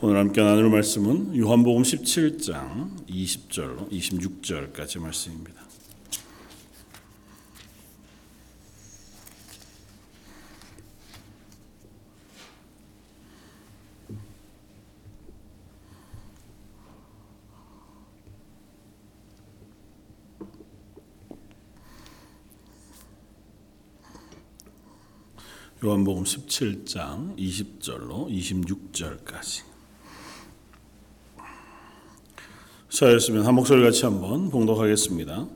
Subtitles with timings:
[0.00, 5.60] 오늘 함께 나눌 말씀은 요한복음 17장 20절로 26절까지 말씀입니다.
[25.82, 29.77] 요한복음 17장 20절로 26절까지.
[32.98, 35.46] 자였으면 한 목소리 같이 한번 봉독하겠습니다.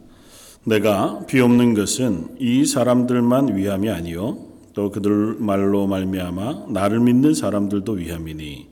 [0.65, 4.39] 내가 비옵는 것은 이 사람들만 위함이 아니요
[4.75, 8.69] 또 그들 말로 말미암아 나를 믿는 사람들도 위함이니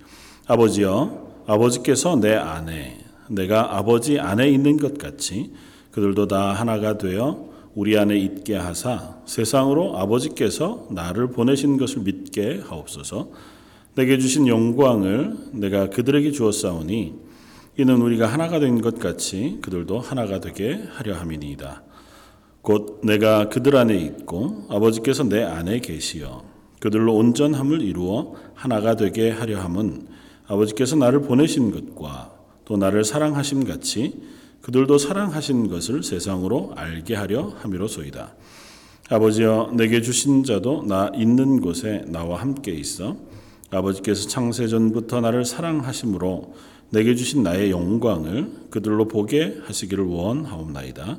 [0.47, 2.97] 아버지여 아버지께서 내 안에
[3.29, 5.51] 내가 아버지 안에 있는 것 같이
[5.91, 13.31] 그들도 다 하나가 되어 우리 안에 있게 하사 세상으로 아버지께서 나를 보내신 것을 믿게 하옵소서.
[13.97, 17.30] 내게 주신 영광을 내가 그들에게 주었사오니
[17.81, 21.83] 이는 우리가 하나가 된 것 같이 그들도 하나가 되게 하려 함이니이다.
[22.61, 26.45] 곧 내가 그들 안에 있고 아버지께서 내 안에 계시어
[26.79, 30.09] 그들로 온전함을 이루어 하나가 되게 하려 함은
[30.47, 32.35] 아버지께서 나를 보내신 것과
[32.67, 34.21] 또 나를 사랑하심 같이
[34.61, 38.35] 그들도 사랑하신 것을 세상으로 알게 하려 함이로소이다.
[39.09, 43.17] 아버지여 내게 주신 자도 나 있는 곳에 나와 함께 있어
[43.71, 46.53] 아버지께서 창세 전부터 나를 사랑하심으로
[46.91, 51.19] 내게 주신 나의 영광을 그들로 보게 하시기를 원하옵나이다.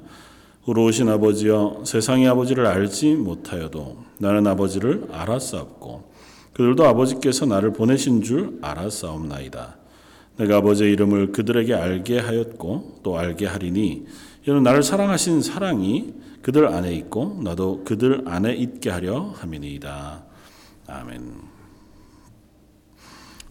[0.68, 6.12] 의로우신 아버지여 세상의 아버지를 알지 못하여도 나는 아버지를 알았사옵고
[6.54, 9.78] 그들도 아버지께서 나를 보내신 줄 알았사옵나이다.
[10.38, 14.06] 내가 아버지의 이름을 그들에게 알게 하였고 또 알게 하리니
[14.48, 20.24] 이는 나를 사랑하신 사랑이 그들 안에 있고 나도 그들 안에 있게 하려 함이니이다.
[20.88, 21.51] 아멘.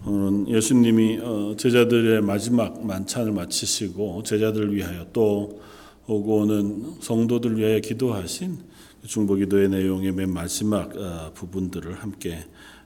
[0.07, 5.61] 오늘은 예수님이 어, 제자들의 마지막 만찬을 마치시고 제자들을 위하여 또
[6.07, 8.59] 오고 오는 성도들 위하여 기도하신
[9.07, 12.39] 중보기도의 내용의 맨 마지막 어, 부분들을 함께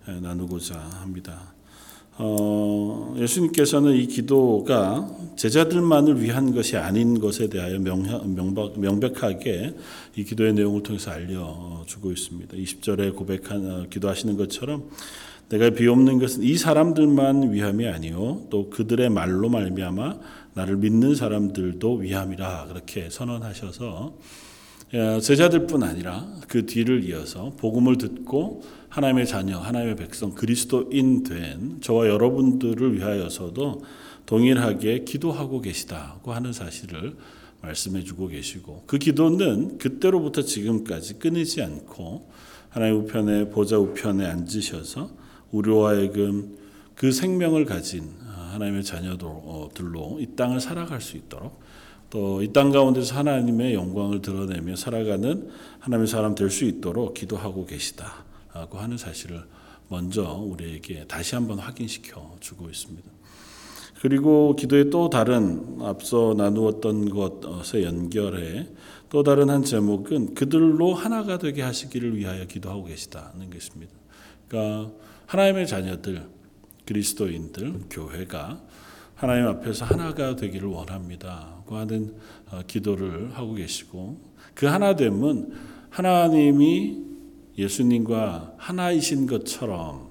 [0.07, 1.55] 나누고자 합니다.
[2.17, 9.75] 어, 예수님께서는 이 기도가 제자들만을 위한 것이 아닌 것에 대하여 명백, 명백하게
[10.17, 12.57] 이 기도의 내용을 통해서 알려주고 있습니다.
[12.57, 14.91] 20절에 고백한 어, 기도하시는 것처럼
[15.49, 18.47] 내가 비옵는 것은 이 사람들만 위함이 아니요.
[18.51, 20.19] 또 그들의 말로 말미암아
[20.55, 22.67] 나를 믿는 사람들도 위함이라.
[22.69, 24.15] 그렇게 선언하셔서
[24.95, 32.07] 어, 제자들뿐 아니라 그 뒤를 이어서 복음을 듣고 하나님의 자녀, 하나님의 백성, 그리스도인 된 저와
[32.07, 33.83] 여러분들을 위하여서도
[34.27, 37.17] 동일하게 기도하고 계시다고 하는 사실을
[37.61, 42.31] 말씀해 주고 계시고 그 기도는 그때로부터 지금까지 끊이지 않고
[42.69, 46.57] 하나님 우편에 보좌 우편에 앉으셔서 우리와 하여금
[46.95, 48.11] 그 생명을 가진
[48.53, 51.63] 하나님의 자녀들로 이 땅을 살아갈 수 있도록
[52.11, 55.51] 또 이 땅 가운데서 하나님의 영광을 드러내며 살아가는
[55.81, 58.25] 하나님의 사람 될 수 있도록 기도하고 계시다.
[58.53, 59.43] 라고 하는 사실을
[59.89, 63.11] 먼저 우리에게 다시 한번 확인시켜 주고 있습니다.
[64.01, 68.69] 그리고 기도의 또 다른 앞서 나누었던 것에 연결해
[69.11, 73.93] 또 다른 한 제목은 그들로 하나가 되게 하시기를 위하여 기도하고 계시다는 것입니다.
[74.47, 74.93] 그러니까
[75.27, 76.29] 하나님의 자녀들,
[76.87, 78.61] 그리스도인들, 교회가
[79.15, 81.55] 하나님 앞에서 하나가 되기를 원합니다.
[81.69, 82.15] 하는
[82.51, 84.21] 어, 기도를 하고 계시고
[84.55, 85.53] 그 하나됨은
[85.91, 87.03] 하나님이
[87.57, 90.11] 예수님과 하나이신 것처럼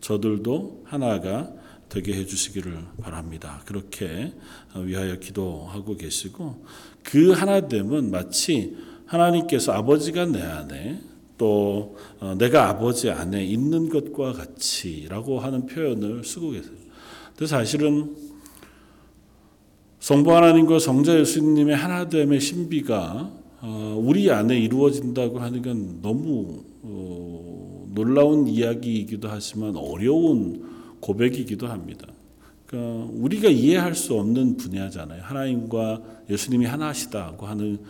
[0.00, 1.50] 저들도 하나가
[1.88, 3.62] 되게 해주시기를 바랍니다.
[3.66, 4.32] 그렇게
[4.74, 6.64] 위하여 기도하고 계시고
[7.02, 11.00] 그 하나됨은 마치 하나님께서 아버지가 내 안에
[11.42, 16.76] 또 어, 내가 아버지 안에 있는 것과 같이라고 하는 표현을 쓰고 계세요.
[17.30, 18.14] 근데 사실은
[19.98, 28.46] 성부 하나님과 성자 예수님의 하나됨의 신비가 어, 우리 안에 이루어진다고 하는 건 너무 어, 놀라운
[28.46, 30.64] 이야기이기도 하지만 어려운
[31.00, 32.06] 고백이기도 합니다.
[32.66, 35.22] 그러니까 우리가 이해할 수 없는 분야잖아요.
[35.24, 37.80] 하나님과 예수님이 하나시다고 하는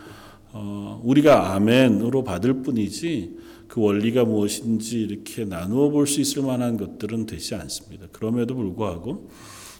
[0.53, 7.25] 어, 우리가 아멘으로 받을 뿐이지 그 원리가 무엇인지 이렇게 나누어 볼 수 있을 만한 것들은
[7.25, 8.05] 되지 않습니다.
[8.11, 9.29] 그럼에도 불구하고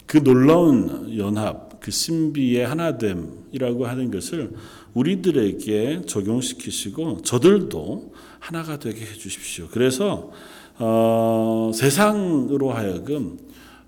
[0.08, 4.52] 그 놀라운 연합, 그 신비의 하나됨이라고 하는 것을
[4.94, 9.68] 우리들에게 적용시키시고 저들도 하나가 되게 해주십시오.
[9.72, 10.32] 그래서
[10.80, 13.38] 어, 세상으로 하여금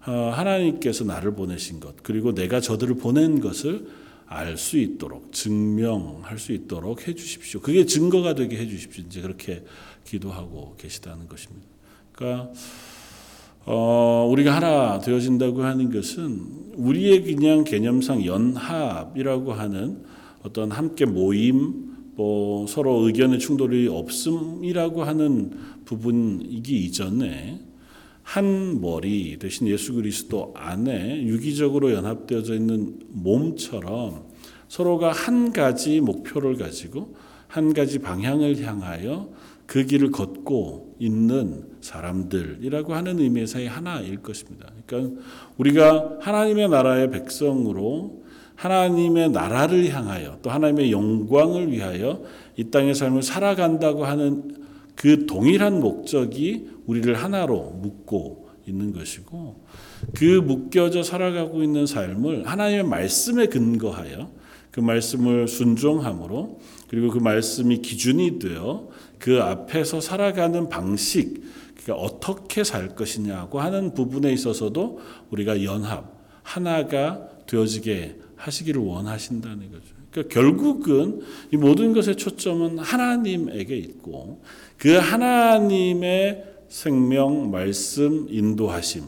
[0.05, 3.87] 어, 하나님께서 나를 보내신 것 그리고 내가 저들을 보낸 것을
[4.27, 7.60] 알 수 있도록 증명할 수 있도록 해 주십시오.
[7.60, 9.04] 그게 증거가 되게 해 주십시오.
[9.07, 9.63] 이제 그렇게
[10.06, 11.68] 기도하고 계시다는 것입니다.
[12.12, 12.51] 그러니까
[13.66, 20.04] 어, 우리가 하나 되어진다고 하는 것은 우리의 그냥 개념상 연합이라고 하는
[20.44, 25.51] 어떤 함께 모임, 뭐 서로 의견의 충돌이 없음이라고 하는
[25.86, 27.64] 부분이기 이전에
[28.25, 34.25] 한 머리 대신 예수 그리스도 안에 유기적으로 연합되어져 있는 몸처럼
[34.68, 37.16] 서로가 한 가지 목표를 가지고
[37.48, 39.30] 한 가지 방향을 향하여
[39.68, 44.71] 그 길을 걷고 있는 사람들이라고 하는 의미에서의 하나일 것입니다.
[44.86, 45.21] 그러니까
[45.57, 48.24] 우리가 하나님의 나라의 백성으로
[48.56, 52.24] 하나님의 나라를 향하여 또 하나님의 영광을 위하여
[52.57, 54.64] 이 땅의 삶을 살아간다고 하는
[54.95, 59.65] 그 동일한 목적이 우리를 하나로 묶고 있는 것이고
[60.15, 64.31] 그 묶여져 살아가고 있는 삶을 하나님의 말씀에 근거하여
[64.71, 68.89] 그 말씀을 순종함으로 그리고 그 말씀이 기준이 되어
[69.19, 71.44] 그 앞에서 살아가는 방식
[71.81, 75.00] 그러니까 어떻게 살 것이냐고 하는 부분에 있어서도
[75.30, 79.95] 우리가 연합 하나가 되어지게 하시기를 원하신다는 거죠.
[80.12, 81.21] 그러니까 결국은
[81.51, 84.42] 이 모든 것의 초점은 하나님에게 있고
[84.77, 89.06] 그 하나님의 생명 말씀 인도하심에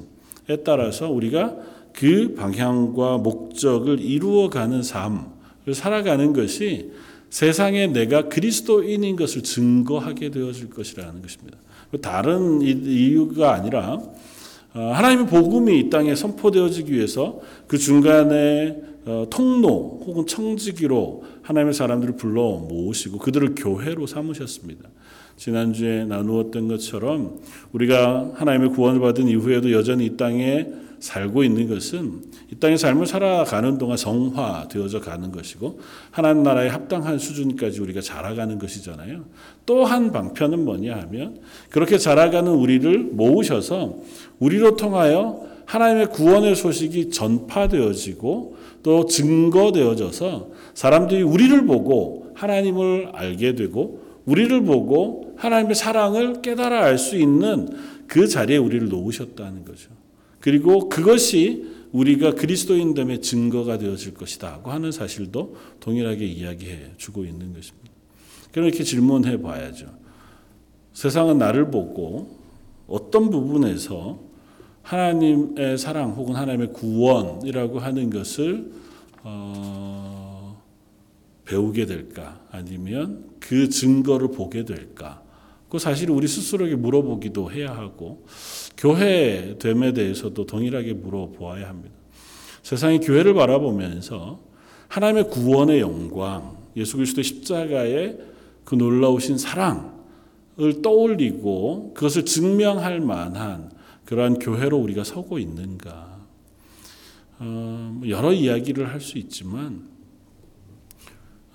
[0.64, 1.56] 따라서 우리가
[1.94, 6.92] 그 방향과 목적을 이루어가는 삶을 살아가는 것이
[7.30, 11.58] 세상에 내가 그리스도인인 것을 증거하게 되어질 것이라는 것입니다.
[12.02, 14.00] 다른 이유가 아니라
[14.74, 22.16] 어, 하나님의 복음이 이 땅에 선포되어지기 위해서 그 중간에 어, 통로 혹은 청지기로 하나님의 사람들을
[22.18, 24.90] 불러 모으시고 그들을 교회로 삼으셨습니다.
[25.38, 27.40] 지난주에 나누었던 것처럼
[27.72, 30.68] 우리가 하나님의 구원을 받은 이후에도 여전히 이 땅에
[31.00, 35.80] 살고 있는 것은 이 땅의 삶을 살아가는 동안 성화되어져 가는 것이고
[36.10, 39.26] 하나님 나라에 합당한 수준까지 우리가 자라가는 것이잖아요.
[39.66, 41.40] 또 한 방편은 뭐냐 하면
[41.70, 43.98] 그렇게 자라가는 우리를 모으셔서
[44.40, 54.62] 우리로 통하여 하나님의 구원의 소식이 전파되어지고 또 증거되어져서 사람들이 우리를 보고 하나님을 알게 되고 우리를
[54.64, 57.70] 보고 하나님의 사랑을 깨달아 알 수 있는
[58.08, 59.90] 그 자리에 우리를 놓으셨다는 거죠.
[60.40, 67.92] 그리고 그것이 우리가 그리스도인됨의 증거가 되어질 것이다 고 하는 사실도 동일하게 이야기해 주고 있는 것입니다.
[68.52, 69.88] 그럼 이렇게 질문해 봐야죠.
[70.94, 72.38] 세상은 나를 보고
[72.88, 74.20] 어떤 부분에서
[74.82, 78.72] 하나님의 사랑 혹은 하나님의 구원이라고 하는 것을
[79.24, 80.62] 어,
[81.46, 85.24] 배우게 될까 아니면 그 증거를 보게 될까?
[85.70, 88.26] 그 사실 우리 스스로에게 물어보기도 해야 하고
[88.78, 91.96] 교회 됨에 대해서도 동일하게 물어보아야 합니다.
[92.64, 94.40] 세상이 교회를 바라보면서
[94.88, 98.20] 하나님의 구원의 영광, 예수 그리스도의 십자가의
[98.64, 103.72] 그 놀라우신 사랑을 떠올리고 그것을 증명할 만한
[104.06, 106.18] 그러한 교회로 우리가 서고 있는가?
[107.40, 109.97] 어, 뭐 여러 이야기를 할 수 있지만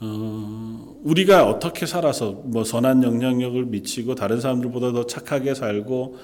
[0.04, 6.16] 어, 우리가 어떻게 살아서 뭐 선한 영향력을 미치고 다른 사람들보다 더 착하게 살고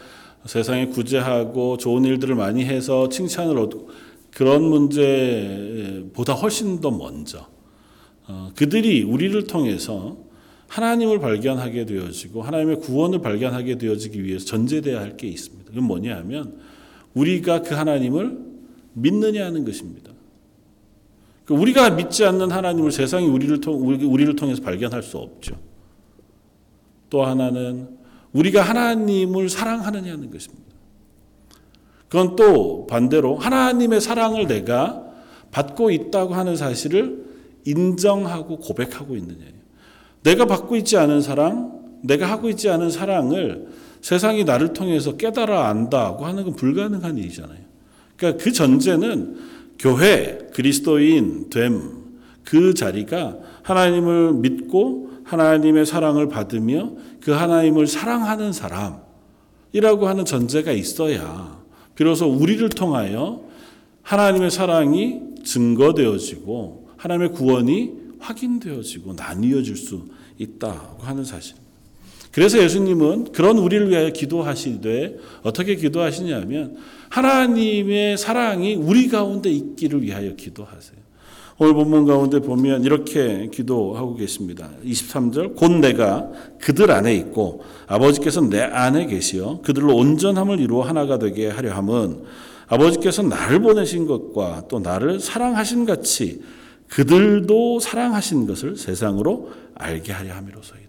[0.46, 3.90] 세상에 구제하고 좋은 일들을 많이 해서 칭찬을 얻고
[4.32, 7.46] 그런 문제보다 훨씬 더 먼저
[8.26, 10.19] 어, 그들이 우리를 통해서
[10.66, 15.70] 하나님을 발견하게 되어지고 하나님의 구원을 발견하게 되어지기 위해서 전제돼야 할 게 있습니다.
[15.70, 16.58] 그건 뭐냐 하면
[17.14, 18.38] 우리가 그 하나님을
[18.94, 20.07] 믿느냐 하는 것입니다.
[21.48, 25.56] 그러니까 우리가 믿지 않는 하나님을 세상이 우리를, 통, 우리를 통해서 발견할 수 없죠.
[27.08, 27.88] 또 하나는
[28.32, 30.69] 우리가 하나님을 사랑하느냐는 것입니다.
[32.10, 35.05] 그건 또 반대로 하나님의 사랑을 내가
[35.50, 37.24] 받고 있다고 하는 사실을
[37.64, 39.58] 인정하고 고백하고 있느냐예요.
[40.24, 43.69] 내가 받고 있지 않은 사랑, 내가 하고 있지 않은 사랑을
[44.02, 47.58] 세상이 나를 통해서 깨달아 안다고 하는 건 불가능한 일이잖아요.
[48.19, 51.99] 그러니까 그 전제는 교회, 그리스도인 됨,
[52.44, 61.63] 그 자리가 하나님을 믿고 하나님의 사랑을 받으며 그 하나님을 사랑하는 사람이라고 하는 전제가 있어야
[61.94, 63.44] 비로소 우리를 통하여
[64.03, 70.06] 하나님의 사랑이 증거되어지고 하나님의 구원이 확인되어지고 나뉘어질 수
[70.39, 71.56] 있다고 하는 사실.
[72.32, 76.77] 그래서 예수님은 그런 우리를 위하여 기도하시되 어떻게 기도하시냐면
[77.08, 80.99] 하나님의 사랑이 우리 가운데 있기를 위하여 기도하세요.
[81.61, 84.70] 오늘 본문 가운데 보면 이렇게 기도하고 계십니다.
[84.85, 86.31] 23절 곧 내가
[86.61, 92.23] 그들 안에 있고 아버지께서 내 안에 계시어 그들로 온전함을 이루어 하나가 되게 하려 함은
[92.69, 96.43] 아버지께서 나를 보내신 것과 또 나를 사랑하신 같이
[96.87, 100.87] 그들도 사랑하신 것을 세상으로 알게 하려 함이로소이다.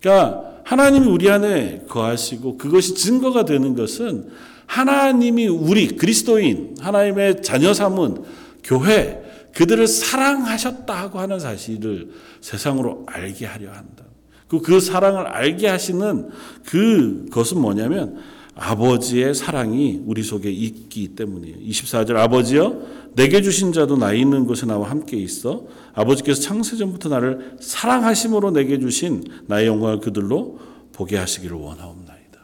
[0.00, 4.28] 그러니까 하나님이 우리 안에 거하시고 그것이 증거가 되는 것은
[4.66, 8.22] 하나님이 우리 그리스도인 하나님의 자녀 삼은
[8.62, 9.22] 교회
[9.54, 14.04] 그들을 사랑하셨다고 하는 사실을 세상으로 알게 하려 한다.
[14.46, 16.28] 그, 그 사랑을 알게 하시는
[16.64, 18.18] 그것은 뭐냐면
[18.54, 21.56] 아버지의 사랑이 우리 속에 있기 때문이에요.
[21.58, 25.64] 24절 아버지여 내게 주신 자도 나 있는 곳에 나와 함께 있어
[25.94, 30.58] 아버지께서 창세전부터 나를 사랑하심으로 내게 주신 나의 영광을 그들로
[30.92, 32.40] 보게 하시기를 원하옵나이다.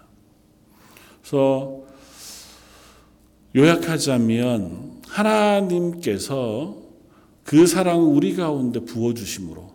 [1.21, 1.81] 그래서
[3.55, 6.77] 요약하자면 하나님께서
[7.45, 9.75] 그 사랑을 우리 가운데 부어 주심으로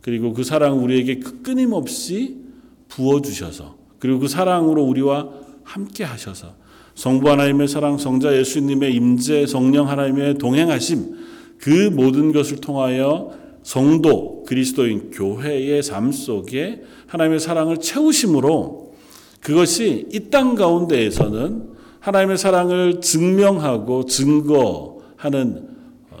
[0.00, 2.42] 그리고 그 사랑을 우리에게 끊임없이
[2.88, 5.30] 부어 주셔서 그리고 그 사랑으로 우리와
[5.62, 6.54] 함께 하셔서
[6.94, 11.16] 성부 하나님의 사랑, 성자 예수님의 임재, 성령 하나님의 동행하심
[11.58, 13.32] 그 모든 것을 통하여
[13.62, 18.94] 성도 그리스도인 교회의 삶 속에 하나님의 사랑을 채우심으로
[19.40, 21.70] 그것이 이 땅 가운데에서는
[22.00, 25.68] 하나님의 사랑을 증명하고 증거하는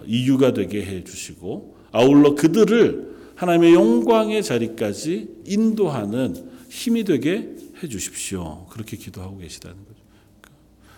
[0.06, 6.36] 이유가 되게 해 주시고 아울러 그들을 하나님의 영광의 자리까지 인도하는
[6.68, 8.66] 힘이 되게 해 주십시오.
[8.70, 9.91] 그렇게 기도하고 계시다는 거죠.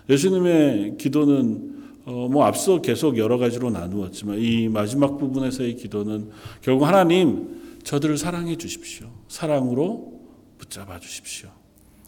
[0.08, 1.74] 예수님의 기도는
[2.06, 6.30] 어, 뭐 앞서 계속 여러 가지로 나누었지만 이 마지막 부분에서의 기도는
[6.60, 9.08] 결국 하나님 저들을 사랑해 주십시오.
[9.28, 10.20] 사랑으로
[10.58, 11.48] 붙잡아 주십시오.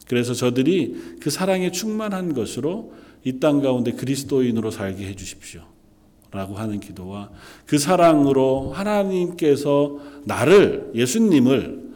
[0.06, 2.92] 그래서 저들이 그 사랑에 충만한 것으로
[3.24, 5.62] 이 땅 가운데 그리스도인으로 살게 해 주십시오.
[6.30, 7.30] 라고 하는 기도와
[7.66, 11.86] 그 사랑으로 하나님께서 나를 예수님을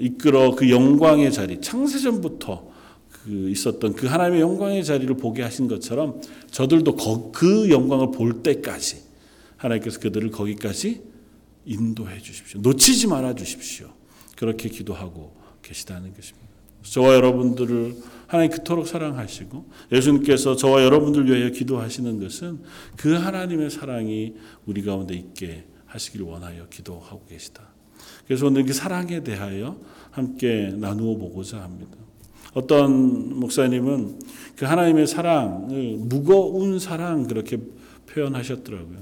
[0.00, 2.73] 이끌어 그 영광의 자리 창세전부터
[3.24, 6.96] 그 있었던 그 하나님의 영광의 자리를 보게 하신 것처럼 저들도
[7.32, 9.02] 그 영광을 볼 때까지
[9.56, 11.02] 하나님께서 그들을 거기까지
[11.64, 12.60] 인도해 주십시오.
[12.60, 13.88] 놓치지 말아 주십시오.
[14.36, 16.44] 그렇게 기도하고 계시다는 것입니다.
[16.82, 22.60] 저와 여러분들을 하나님 그토록 사랑하시고 예수님께서 저와 여러분들 위하여 기도하시는 것은
[22.96, 24.34] 그 하나님의 사랑이
[24.66, 27.68] 우리 가운데 있게 하시길 원하여 기도하고 계시다.
[28.26, 32.03] 그래서 오늘 그 사랑에 대하여 함께 나누어 보고자 합니다.
[32.54, 34.18] 어떤 목사님은
[34.56, 37.58] 그 하나님의 사랑을 무거운 사랑 그렇게
[38.06, 38.98] 표현하셨더라고요.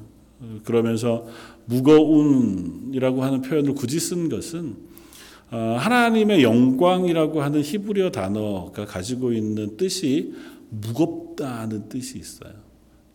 [0.64, 1.26] 그러면서
[1.66, 4.76] 무거운이라고 하는 표현을 굳이 쓴 것은
[5.50, 10.32] 어, 하나님의 영광이라고 하는 히브리어 단어가 가지고 있는 뜻이
[10.70, 12.54] 무겁다는 뜻이 있어요.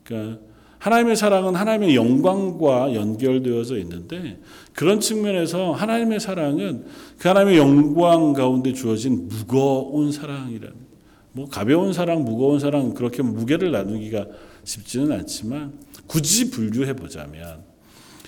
[0.04, 0.40] 그러니까
[0.80, 4.40] 하나님의 사랑은 하나님의 영광과 연결되어져 있는데
[4.74, 6.86] 그런 측면에서 하나님의 사랑은
[7.18, 10.88] 그 하나님의 영광 가운데 주어진 무거운 사랑이라는
[11.32, 14.26] 뭐 가벼운 사랑, 무거운 사랑 그렇게 무게를 나누기가
[14.64, 15.74] 쉽지는 않지만
[16.08, 17.64] 굳이 분류해 보자면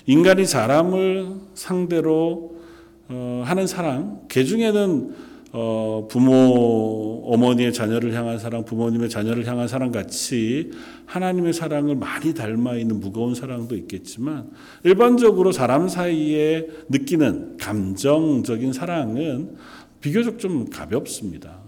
[0.06, 2.60] 인간이 사람을 상대로
[3.08, 9.90] 어, 하는 사랑, 개 중에는 어, 부모, 어머니의 자녀를 향한 사랑, 부모님의 자녀를 향한 사랑
[9.90, 10.70] 같이
[11.06, 14.50] 하나님의 사랑을 많이 닮아 있는 무거운 사랑도 있겠지만
[14.84, 19.56] 일반적으로 사람 사이에 느끼는 감정적인 사랑은
[20.00, 21.58] 비교적 좀 가볍습니다.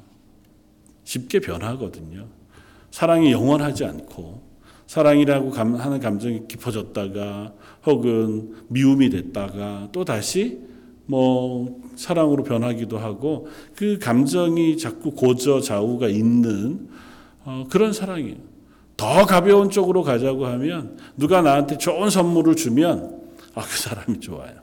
[1.05, 2.27] 쉽게 변하거든요.
[2.93, 4.43] 사랑이 영원하지 않고
[4.87, 7.53] 사랑이라고 하는 감정이 깊어졌다가
[7.87, 10.61] 혹은 미움이 됐다가 또 다시
[11.12, 16.88] 뭐 사랑으로 변하기도 하고 그 감정이 자꾸 고저 좌우가 있는
[17.45, 18.37] 어, 그런 사랑이에요.
[18.97, 23.21] 더 가벼운 쪽으로 가자고 하면 누가 나한테 좋은 선물을 주면
[23.54, 24.54] 아, 그 사람이 좋아요.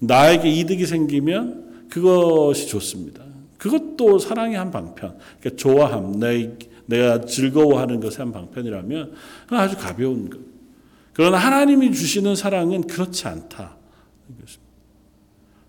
[0.00, 3.24] 나에게 이득이 생기면 그것이 좋습니다.
[3.56, 5.16] 그것도 사랑의 한 방편.
[5.40, 9.14] 그러니까 좋아함, 내, 내가 즐거워하는 것의 한 방편이라면
[9.48, 10.40] 아주 가벼운 것.
[11.14, 13.76] 그러나 하나님이 주시는 사랑은 그렇지 않다.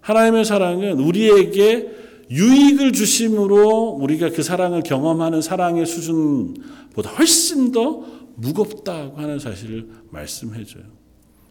[0.06, 1.90] 하나님의 사랑은 우리에게
[2.30, 8.04] 유익을 주심으로 우리가 그 사랑을 경험하는 사랑의 수준보다 훨씬 더
[8.36, 10.84] 무겁다고 하는 사실을 말씀해줘요.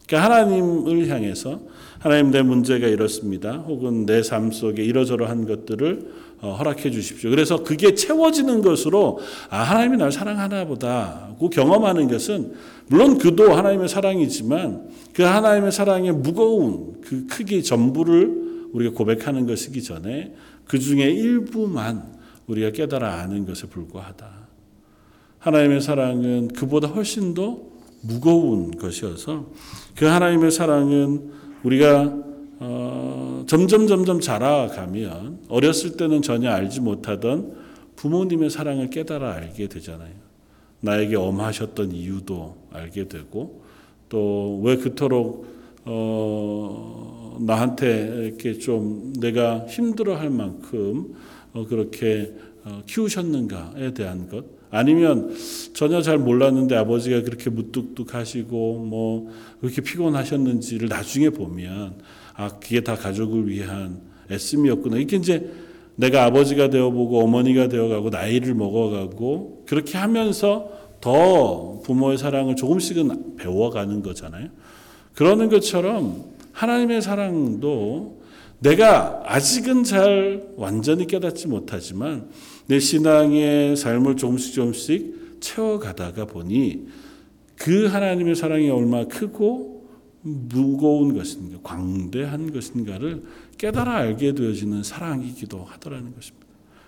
[0.07, 1.59] 그러니까 하나님을 향해서
[1.99, 3.57] 하나님 내 문제가 이렇습니다.
[3.67, 7.31] 혹은 내 삶 속에 이러저러한 것들을 어, 허락해 주십시오.
[7.31, 9.19] 그래서 그게 채워지는 것으로
[9.49, 12.53] 아 하나님이 날 사랑하나 보다고 경험하는 것은
[12.87, 18.44] 물론 그도 하나님의 사랑이지만 그 하나님의 사랑의 무거운 그 크기 전부를
[18.75, 20.33] 우리가 고백하는 것이기 전에
[20.65, 22.13] 그 중에 일부만
[22.47, 24.29] 우리가 깨달아 아는 것에 불과하다.
[25.39, 27.59] 하나님의 사랑은 그보다 훨씬 더
[28.01, 29.47] 무거운 것이어서
[29.95, 31.31] 그 하나님의 사랑은
[31.63, 32.23] 우리가
[32.59, 37.55] 어, 점점 점점 자라가면 어렸을 때는 전혀 알지 못하던
[37.95, 40.13] 부모님의 사랑을 깨달아 알게 되잖아요.
[40.81, 43.63] 나에게 엄하셨던 이유도 알게 되고
[44.09, 45.54] 또 왜 그토록
[45.85, 51.13] 어, 나한테 이렇게 좀 내가 힘들어 할 만큼
[51.53, 55.33] 어, 그렇게 어, 키우셨는가에 대한 것 아니면
[55.73, 59.29] 전혀 잘 몰랐는데 아버지가 그렇게 무뚝뚝하시고 뭐
[59.61, 61.95] 그렇게 피곤하셨는지를 나중에 보면
[62.33, 64.97] 아 그게 다 가족을 위한 애씀이었구나.
[64.97, 65.49] 이게 이제
[65.95, 74.49] 내가 아버지가 되어보고 어머니가 되어가고 나이를 먹어가고 그렇게 하면서 더 부모의 사랑을 조금씩은 배워가는 거잖아요.
[75.15, 78.21] 그러는 것처럼 하나님의 사랑도
[78.59, 82.29] 내가 아직은 잘 완전히 깨닫지 못하지만
[82.67, 86.87] 내 신앙의 삶을 조금씩 조금씩 채워가다가 보니
[87.55, 89.75] 그 하나님의 사랑이 얼마나 크고
[90.21, 93.23] 무거운 것인가, 광대한 것인가를
[93.57, 96.45] 깨달아 알게 되어지는 사랑이기도 하더라는 것입니다.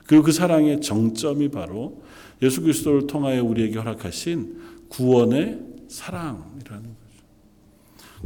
[0.08, 2.02] 그리고 그 사랑의 정점이 바로
[2.42, 4.58] 예수 그리스도를 통하여 우리에게 허락하신
[4.90, 7.07] 구원의 사랑이라는 거죠.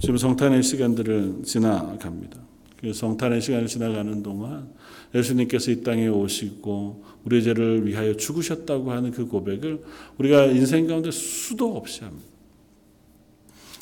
[0.02, 2.40] 지금 성탄의 시간들을 지나갑니다.
[2.80, 4.74] 그 성탄의 시간을 지나가는 동안
[5.14, 9.84] 예수님께서 이 땅에 오시고 우리의 죄를 위하여 죽으셨다고 하는 그 고백을
[10.18, 12.26] 우리가 인생 가운데 수도 없이 합니다.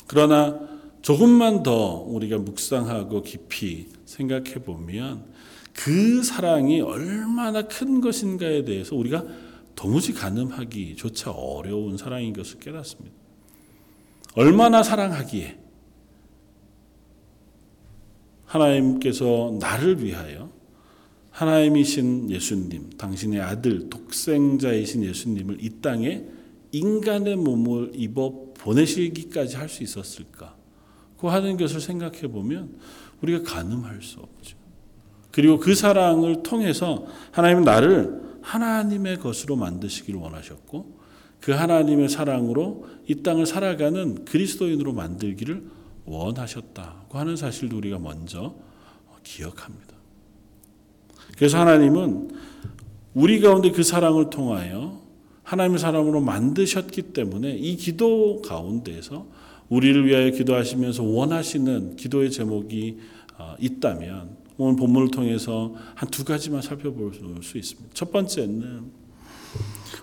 [0.06, 0.60] 그러나
[1.00, 5.24] 조금만 더 우리가 묵상하고 깊이 생각해 보면
[5.72, 9.24] 그 사랑이 얼마나 큰 것인가에 대해서 우리가
[9.74, 13.16] 도무지 가늠하기조차 어려운 사랑인 것을 깨닫습니다.
[14.34, 15.59] 얼마나 사랑하기에
[18.50, 20.50] 하나님께서 나를 위하여
[21.30, 26.24] 하나님이신 예수님, 당신의 아들, 독생자이신 예수님을 이 땅에
[26.72, 30.56] 인간의 몸을 입어 보내시기까지 할 수 있었을까?
[31.18, 32.76] 그 하는 것을 생각해 보면
[33.22, 34.56] 우리가 가늠할 수 없죠.
[35.30, 40.98] 그리고 그 사랑을 통해서 하나님은 나를 하나님의 것으로 만드시기를 원하셨고
[41.40, 45.62] 그 하나님의 사랑으로 이 땅을 살아가는 그리스도인으로 만들기를
[46.04, 48.54] 원하셨다고 하는 사실도 우리가 먼저
[49.22, 49.94] 기억합니다.
[51.36, 52.30] 그래서 하나님은
[53.14, 55.00] 우리 가운데 그 사랑을 통하여
[55.42, 59.26] 하나님의 사람으로 만드셨기 때문에 이 기도 가운데서
[59.68, 62.98] 우리를 위하여 기도하시면서 원하시는 기도의 제목이
[63.38, 67.90] 어, 있다면 오늘 본문을 통해서 한 두 가지만 살펴볼 수 있습니다.
[67.94, 69.00] 첫 번째는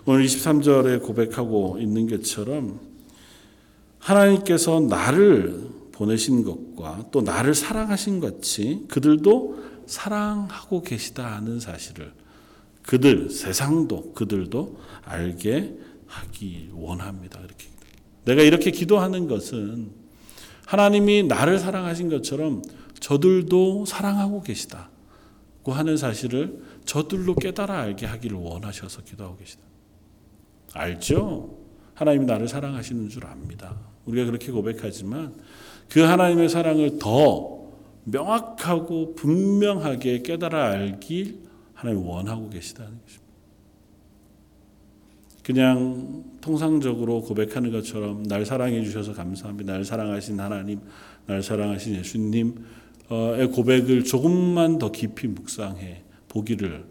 [0.04, 2.80] 오늘 23절에 고백하고 있는 것처럼
[3.98, 12.12] 하나님께서 나를 보내신 것과 또 나를 사랑하신 같이 그들도 사랑하고 계시다 하는 사실을
[12.82, 17.40] 그들 세상도 그들도 알게 하기 원합니다.
[17.40, 17.66] 이렇게
[18.24, 19.90] 내가 이렇게 기도하는 것은
[20.66, 22.62] 하나님이 나를 사랑하신 것처럼
[23.00, 29.62] 저들도 사랑하고 계시다고 하는 사실을 저들로 깨달아 알게 하기를 원하셔서 기도하고 계시다.
[30.74, 31.58] 알죠?
[31.94, 33.76] 하나님이 나를 사랑하시는 줄 압니다.
[34.04, 35.34] 우리가 그렇게 고백하지만
[35.90, 37.58] 그 하나님의 사랑을 더
[38.04, 41.40] 명확하고 분명하게 깨달아 알길
[41.74, 43.28] 하나님 원하고 계시다는 것입니다.
[45.42, 49.72] 그냥 통상적으로 고백하는 것처럼 날 사랑해 주셔서 감사합니다.
[49.72, 50.80] 날 사랑하신 하나님,
[51.26, 52.54] 날 사랑하신 예수님,
[53.10, 56.84] 의 고백을 조금만 더 깊이 묵상해 보기를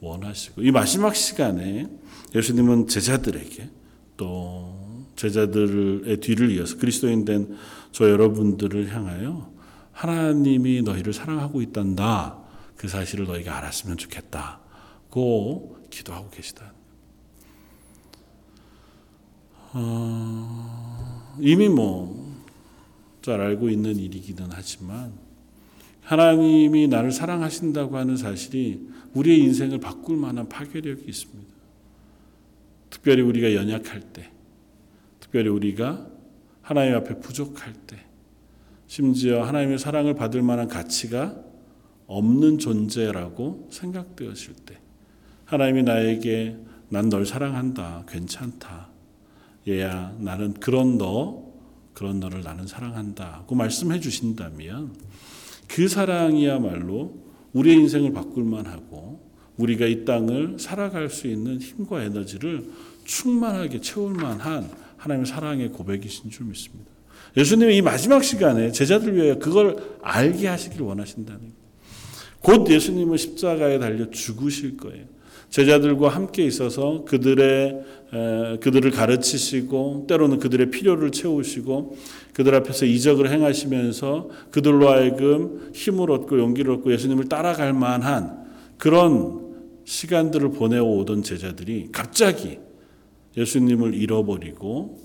[0.00, 1.88] 원하시고 이 마지막 시간에
[2.34, 3.68] 예수님은 제자들에게
[4.16, 7.56] 또 제자들의 뒤를 이어서 그리스도인 된
[7.94, 9.52] 저 여러분들을 향하여
[9.92, 12.42] 하나님이 너희를 사랑하고 있단다
[12.76, 14.60] 그 사실을 너희가 알았으면 좋겠다
[15.10, 16.72] 고 기도하고 계시다.
[19.72, 22.34] 어, 이미 뭐
[23.24, 25.14] 잘 알고 있는 일이기는 하지만
[26.02, 31.54] 하나님이 나를 사랑하신다고 하는 사실이 우리의 인생을 바꿀 만한 파괴력이 있습니다.
[32.90, 34.30] 특별히 우리가 연약할 때,
[35.20, 36.06] 특별히 우리가
[36.64, 37.98] 하나님 앞에 부족할 때,
[38.86, 41.36] 심지어 하나님의 사랑을 받을 만한 가치가
[42.06, 44.78] 없는 존재라고 생각되었을 때,
[45.44, 46.56] 하나님이 나에게
[46.88, 48.88] 난 널 사랑한다, 괜찮다.
[49.68, 51.52] 얘야, 나는 그런 너,
[51.92, 54.94] 그런 너를 나는 사랑한다고 말씀해 주신다면
[55.68, 57.18] 그 사랑이야말로
[57.52, 59.22] 우리의 인생을 바꿀 만하고
[59.58, 62.70] 우리가 이 땅을 살아갈 수 있는 힘과 에너지를
[63.04, 64.68] 충만하게 채울 만한
[65.04, 66.90] 하나님의 사랑의 고백이신 줄 믿습니다.
[67.36, 71.52] 예수님이 이 마지막 시간에 제자들 위하여 그걸 알게 하시기를 원하신다는
[72.40, 75.04] 곧 예수님은 십자가에 달려 죽으실 거예요.
[75.50, 77.84] 제자들과 함께 있어서 그들의
[78.60, 81.96] 그들을 가르치시고 때로는 그들의 필요를 채우시고
[82.32, 88.44] 그들 앞에서 이적을 행하시면서 그들로 하여금 힘을 얻고 용기를 얻고 예수님을 따라갈 만한
[88.78, 89.44] 그런
[89.84, 92.58] 시간들을 보내오던 제자들이 갑자기
[93.36, 94.98] 예수님을 잃어버리고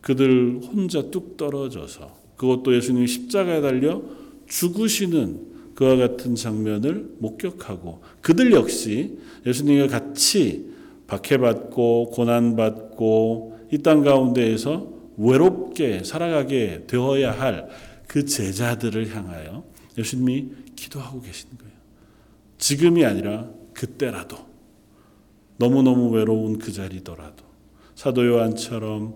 [0.00, 4.02] 그들 혼자 뚝 떨어져서 그것도 예수님이 십자가에 달려
[4.46, 10.70] 죽으시는 그와 같은 장면을 목격하고 그들 역시 예수님과 같이
[11.06, 17.68] 박해받고 고난받고 이 땅 가운데에서 외롭게 살아가게 되어야 할
[18.06, 19.64] 그 제자들을 향하여
[19.98, 21.74] 예수님이 기도하고 계시는 거예요.
[22.58, 24.36] 지금이 아니라 그때라도
[25.56, 27.44] 너무너무 외로운 그 자리더라도
[27.94, 29.14] 사도 요한처럼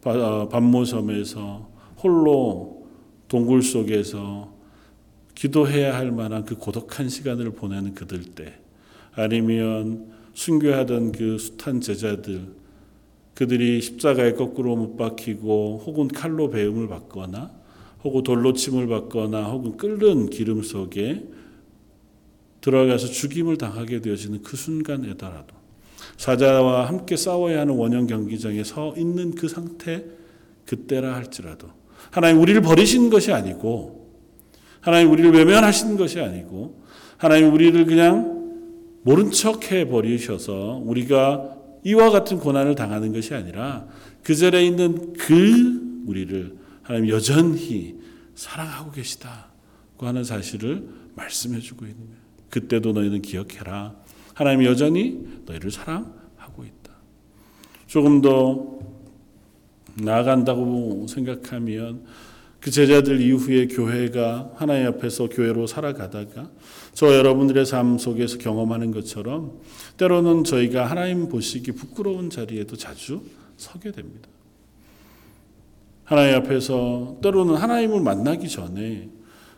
[0.00, 1.68] 바- 반모섬에서
[2.02, 2.86] 홀로
[3.28, 4.52] 동굴 속에서
[5.34, 8.58] 기도해야 할 만한 그 고독한 시간을 보내는 그들 때
[9.14, 12.56] 아니면 순교하던 그 숱한 제자들
[13.34, 17.52] 그들이 십자가에 거꾸로 못 박히고 혹은 칼로 배움을 받거나
[18.02, 21.24] 혹은 돌로 침을 받거나 혹은 끓는 기름 속에
[22.60, 25.57] 들어가서 죽임을 당하게 되어지는 그 순간에더라도
[26.16, 30.04] 사자와 함께 싸워야 하는 원형 경기장에 서 있는 그 상태
[30.66, 31.68] 그때라 할지라도
[32.10, 34.14] 하나님 우리를 버리신 것이 아니고
[34.80, 36.82] 하나님 우리를 외면하신 것이 아니고
[37.16, 38.38] 하나님 우리를 그냥
[39.02, 43.86] 모른 척 해 버리셔서 우리가 이와 같은 고난을 당하는 것이 아니라
[44.22, 47.96] 그 자리에 있는 그 우리를 하나님 여전히
[48.34, 52.18] 사랑하고 계시다고 하는 사실을 말씀해 주고 있는 거예요.
[52.50, 53.94] 그때도 너희는 기억해라.
[54.38, 56.92] 하나님 여전히 너희를 사랑하고 있다.
[57.88, 58.78] 조금 더
[59.94, 62.04] 나아간다고 생각하면
[62.60, 66.52] 그 제자들 이후에 교회가 하나님 앞에서 교회로 살아가다가
[66.92, 69.58] 저 여러분들의 삶 속에서 경험하는 것처럼
[69.96, 73.22] 때로는 저희가 하나님 보시기 부끄러운 자리에도 자주
[73.56, 74.28] 서게 됩니다.
[76.04, 79.08] 하나님 앞에서 때로는 하나님을 만나기 전에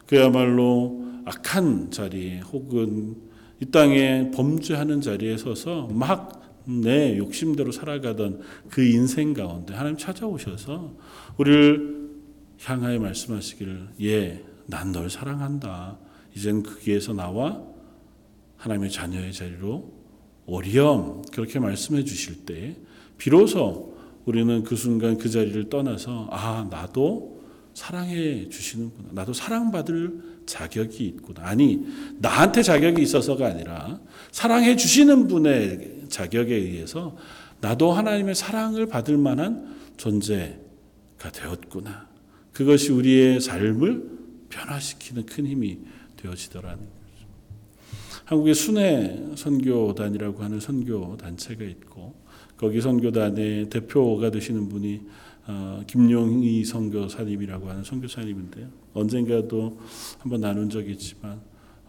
[0.07, 3.29] 그야말로 악한 자리에 혹은
[3.61, 10.95] 이 땅에 범죄하는 자리에 서서 막 내 욕심대로 살아가던 그 인생 가운데 하나님 찾아오셔서
[11.37, 12.11] 우리를
[12.63, 15.99] 향하여 말씀하시기를 예, 난 널 사랑한다.
[16.37, 17.63] 이젠 거기에서 나와
[18.59, 19.91] 하나님의 자녀의 자리로
[20.47, 22.77] 오렴 그렇게 말씀해 주실 때
[23.19, 23.97] 비로소
[24.27, 27.40] 우리는 그 순간 그 자리를 떠나서 아 나도
[27.81, 29.09] 사랑해 주시는구나.
[29.13, 31.47] 나도 사랑받을 자격이 있구나.
[31.47, 31.87] 아니
[32.19, 33.99] 나한테 자격이 있어서가 아니라
[34.31, 37.17] 사랑해 주시는 분의 자격에 의해서
[37.63, 42.07] 나도 하나님의 사랑을 받을 만한 존재가 되었구나.
[42.53, 44.11] 그것이 우리의 삶을
[44.51, 45.79] 변화시키는 큰 힘이
[46.19, 47.27] 되어지더라는 거죠.
[48.27, 52.15] 한국의 순회 선교단이라고 하는 선교 단체가 있고
[52.59, 55.01] 거기 선교단의 대표가 되시는 분이
[55.51, 58.69] 어, 김용희 선교사님이라고 하는 선교사님인데요.
[58.95, 59.81] 언젠가도
[60.19, 61.41] 한번 나눈 적이 있지만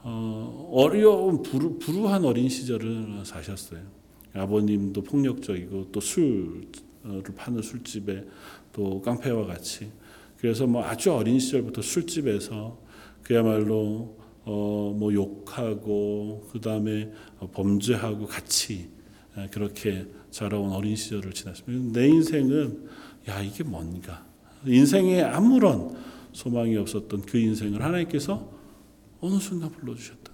[0.02, 3.82] 어, 어려운 불우, 불우한 어린 시절을 사셨어요.
[4.34, 6.64] 아버님도 폭력적이고 또 술을
[7.36, 8.26] 파는 술집에
[8.74, 9.92] 또 깡패와 같이
[10.40, 12.80] 그래서 뭐 아주 어린 시절부터 술집에서
[13.22, 17.12] 그야말로 어 뭐 욕하고 그 다음에
[17.54, 18.90] 범죄하고 같이
[19.52, 22.00] 그렇게 자라온 어린 시절을 지났습니다.
[22.00, 22.90] 내 인생은
[23.28, 24.26] 야 이게 뭔가
[24.66, 25.96] 인생에 아무런
[26.34, 28.50] 소망이 없었던 그 인생을 하나님께서
[29.20, 30.32] 어느 순간 불러주셨다.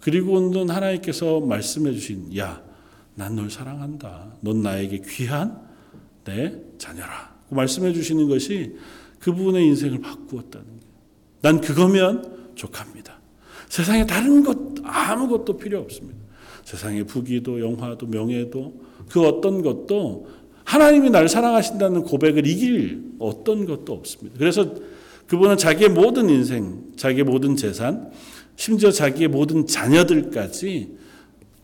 [0.00, 2.72] 그리고는 하나님께서 말씀해 주신 야
[3.14, 4.36] 난 널 사랑한다.
[4.40, 5.60] 넌 나에게 귀한
[6.24, 7.34] 내 자녀라.
[7.50, 8.76] 말씀해 주시는 것이
[9.18, 10.80] 그분의 인생을 바꾸었다는 거예요.
[11.42, 13.20] 난 그거면 족합니다.
[13.68, 16.20] 세상에 다른 것 아무것도 필요 없습니다.
[16.64, 20.28] 세상의 부귀도 영화도 명예도 그 어떤 것도
[20.64, 24.38] 하나님이 날 사랑하신다는 고백을 이길 어떤 것도 없습니다.
[24.38, 24.74] 그래서
[25.26, 28.10] 그분은 자기의 모든 인생, 자기의 모든 재산,
[28.56, 30.96] 심지어 자기의 모든 자녀들까지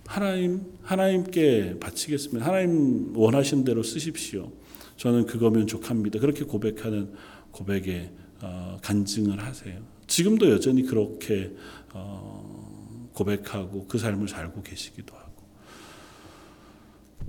[0.07, 2.47] 하나님 하나님께 바치겠습니다.
[2.47, 4.51] 하나님 원하신 대로 쓰십시오.
[4.97, 6.19] 저는 그거면 족합니다.
[6.19, 7.13] 그렇게 고백하는
[7.51, 9.77] 고백에 어, 간증을 하세요.
[10.07, 11.53] 지금도 여전히 그렇게
[11.93, 15.28] 어, 고백하고 그 삶을 살고 계시기도 하고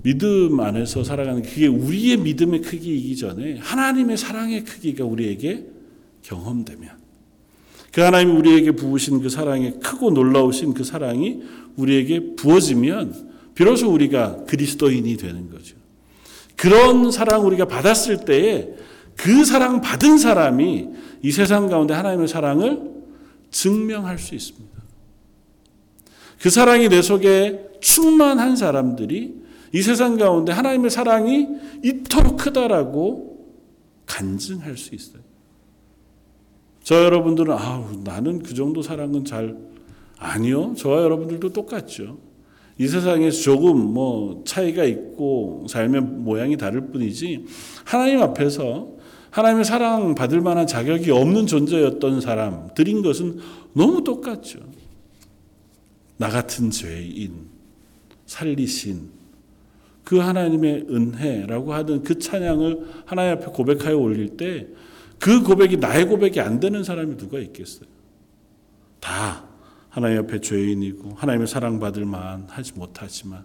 [0.04, 5.66] 믿음 안에서 살아가는 그게 우리의 믿음의 크기이기 전에 하나님의 사랑의 크기가 우리에게
[6.22, 6.90] 경험되면
[7.92, 11.42] 그 하나님이 우리에게 부으신 그 사랑의 크고 놀라우신 그 사랑이
[11.76, 15.76] 우리에게 부어지면 비로소 우리가 그리스도인이 되는 거죠.
[16.56, 18.70] 그런 사랑 우리가 받았을 때에
[19.16, 20.88] 그 사랑 받은 사람이
[21.24, 22.82] 이 세상 가운데 하나님의 사랑을
[23.52, 24.70] 증명할 수 있습니다.
[26.42, 29.36] 그 사랑이 내 속에 충만한 사람들이
[29.73, 31.47] 이 세상 가운데 하나님의 사랑이
[31.84, 33.29] 이토록 크다라고
[34.05, 35.21] 간증할 수 있어요.
[36.84, 39.55] 저 여러분들은 아우 나는 그 정도 사랑은 잘
[40.17, 40.73] 아니요.
[40.75, 42.17] 저와 여러분들도 똑같죠.
[42.77, 47.45] 이 세상에서 조금 뭐 차이가 있고 삶의 모양이 다를 뿐이지
[47.84, 48.99] 하나님 앞에서
[49.32, 53.39] 하나님의 사랑 받을 만한 자격이 없는 존재였던 사람들인 것은
[53.73, 54.60] 너무 똑같죠.
[56.17, 57.47] 나 같은 죄인
[58.25, 59.18] 살리신
[60.10, 64.67] 그 하나님의 은혜라고 하는 그 찬양을 하나님 앞에 고백하여 올릴 때
[65.19, 67.88] 그 고백이 나의 고백이 안 되는 사람이 누가 있겠어요?
[69.00, 69.45] 다
[69.89, 73.43] 하나님 앞에 죄인이고 하나님의 사랑받을 만 하지 못하지만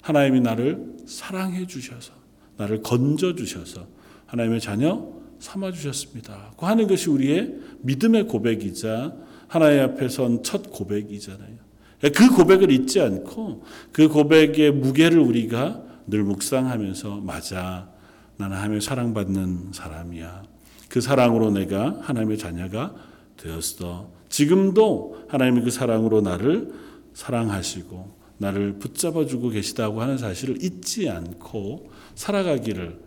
[0.00, 2.12] 하나님이 나를 사랑해 주셔서
[2.56, 3.86] 나를 건져 주셔서
[4.26, 6.52] 하나님의 자녀 삼아 주셨습니다.
[6.58, 9.14] 그 하는 것이 우리의 믿음의 고백이자
[9.46, 11.70] 하나님 앞에 선 첫 고백이잖아요.
[12.14, 17.88] 그 고백을 잊지 않고 그 고백의 무게를 우리가 늘 묵상하면서 맞아
[18.36, 20.42] 나는 하나님의 사랑받는 사람이야.
[20.88, 22.94] 그 사랑으로 내가 하나님의 자녀가
[23.36, 24.10] 되었어.
[24.28, 26.72] 지금도 하나님이 그 사랑으로 나를
[27.14, 32.98] 사랑하시고 나를 붙잡아 주고 계시다고 하는 사실을 잊지 않고 살아가기를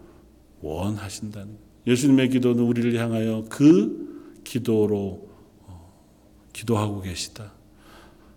[0.61, 5.29] 원하신다는 예수님의 기도는 우리를 향하여 그 기도로
[5.65, 5.93] 어,
[6.53, 7.51] 기도하고 계시다.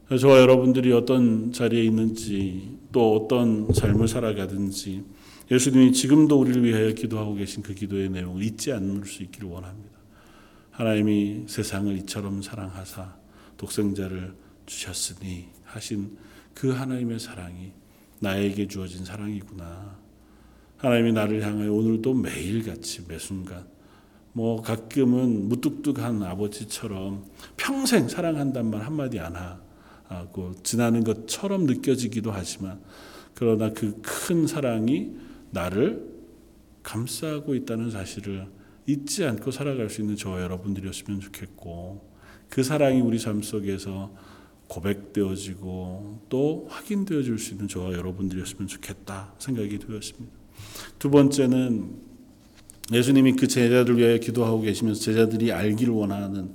[0.09, 5.03] 저와 여러분들이 어떤 자리에 있는지 또 어떤 삶을 살아가든지
[5.51, 9.99] 예수님이 지금도 우리를 위하여 기도하고 계신 그 기도의 내용을 잊지 않을 수 있기를 원합니다.
[10.71, 13.17] 하나님이 세상을 이처럼 사랑하사
[13.57, 14.33] 독생자를
[14.67, 16.17] 주셨으니 하신
[16.55, 17.73] 그 하나님의 사랑이
[18.21, 19.99] 나에게 주어진 사랑이구나.
[20.77, 23.67] 하나님이 나를 향하여 오늘도 매일같이 매 순간
[24.33, 27.25] 뭐 가끔은 무뚝뚝한 아버지처럼
[27.57, 29.66] 평생 사랑한단 말 한마디 안 하
[30.33, 32.81] 고 지나는 것처럼 느껴지기도 하지만
[33.35, 35.13] 그러나 그 큰 사랑이
[35.51, 36.05] 나를
[36.83, 38.49] 감싸고 있다는 사실을
[38.87, 42.03] 잊지 않고 살아갈 수 있는 저와 여러분들이었으면 좋겠고
[42.49, 44.13] 그 사랑이 우리 삶 속에서
[44.67, 50.33] 고백되어지고 또 확인되어질 수 있는 저와 여러분들이었으면 좋겠다 생각이 되었습니다.
[50.99, 52.07] 두 번째는
[52.93, 56.53] 예수님이 그 제자들 위하여 기도하고 계시면서 제자들이 알기를 원하는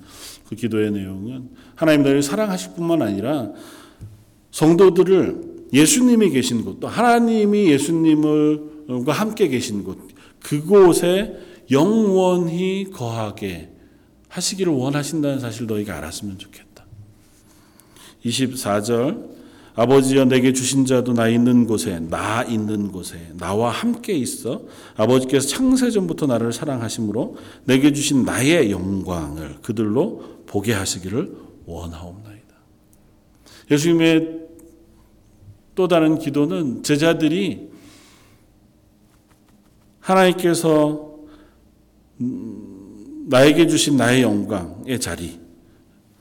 [0.51, 3.51] 그 기도의 내용은 하나님 나를 사랑하실 뿐만 아니라
[4.51, 9.97] 성도들을 예수님이 계신 곳, 또 하나님이 예수님과 함께 계신 곳,
[10.41, 11.37] 그곳에
[11.71, 13.69] 영원히 거하게
[14.27, 16.85] 하시기를 원하신다는 사실 너희가 알았으면 좋겠다.
[18.25, 19.29] 24절
[19.81, 24.61] 아버지여 내게 주신 자도 나 있는 곳에 나 있는 곳에 나와 함께 있어
[24.95, 32.55] 아버지께서 창세 전부터 나를 사랑하심으로 내게 주신 나의 영광을 그들로 보게 하시기를 원하옵나이다.
[33.71, 34.41] 예수님의
[35.73, 37.71] 또 다른 기도는 제자들이
[39.99, 41.15] 하나님께서
[43.29, 45.39] 나에게 주신 나의 영광의 자리,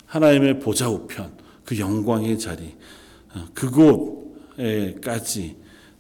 [0.07, 1.33] 하나님의 보좌 우편,
[1.65, 3.00] 그 영광의 자리, 어,
[3.55, 5.57] 그곳에까지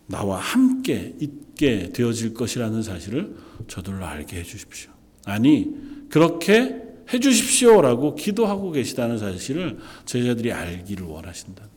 [0.07, 3.37] 나와 함께 있게 되어질 것이라는 사실을
[3.69, 4.91] 저들로 알게 해 주십시오.
[5.25, 5.73] 아니,
[6.09, 11.69] 그렇게 해 주십시오라고 기도하고 계시다는 사실을 제자들이 알기를 원하신다.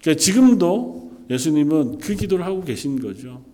[0.00, 3.44] 그러니까 지금도 예수님은 그 기도를 하고 계신 거죠.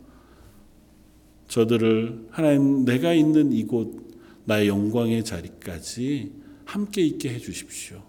[1.49, 4.13] 저들을 하나님 내가 있는 이곳
[4.45, 6.33] 나의 영광의 자리까지
[6.65, 8.03] 함께 있게 해 주십시오.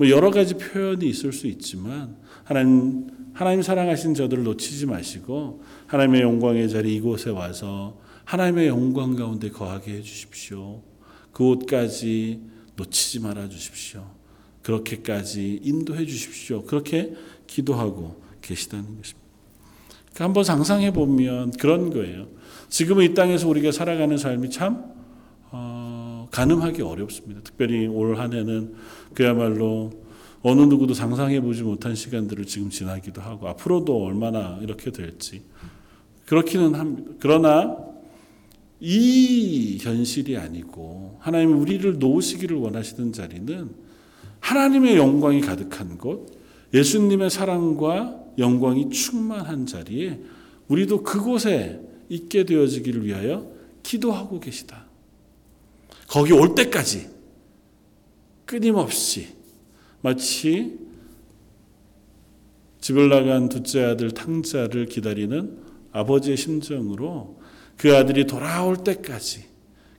[0.00, 6.70] 뭐 여러 가지 표현이 있을 수 있지만 하나님 하나님 사랑하신 저들을 놓치지 마시고 하나님의 영광의
[6.70, 10.80] 자리 이곳에 와서 하나님의 영광 가운데 거하게 해 주십시오.
[11.32, 12.40] 그곳까지
[12.76, 14.06] 놓치지 말아 주십시오.
[14.62, 16.62] 그렇게까지 인도해 주십시오.
[16.62, 17.12] 그렇게
[17.46, 19.20] 기도하고 계시다는 것입니다.
[20.14, 22.26] 그러니까 한번 상상해 보면 그런 거예요.
[22.70, 24.82] 지금 이 땅에서 우리가 살아가는 삶이 참
[25.50, 25.79] 어,
[26.30, 27.40] 가늠하기 어렵습니다.
[27.42, 28.74] 특별히 올 한 해는
[29.14, 29.90] 그야말로
[30.42, 35.42] 어느 누구도 상상해 보지 못한 시간들을 지금 지나기도 하고 앞으로도 얼마나 이렇게 될지
[36.26, 37.12] 그렇기는 합니다.
[37.20, 37.76] 그러나
[38.80, 43.70] 이 현실이 아니고 하나님이 우리를 놓으시기를 원하시는 자리는
[44.40, 46.32] 하나님의 영광이 가득한 곳,
[46.72, 50.18] 예수님의 사랑과 영광이 충만한 자리에
[50.68, 53.50] 우리도 그곳에 있게 되어지기를 위하여
[53.82, 54.86] 기도하고 계시다.
[56.10, 57.08] 거기 올 때까지
[58.44, 59.28] 끊임없이
[60.00, 60.76] 마치
[62.80, 65.58] 집을 나간 둘째 아들 탕자를 기다리는
[65.92, 67.40] 아버지의 심정으로
[67.76, 69.44] 그 아들이 돌아올 때까지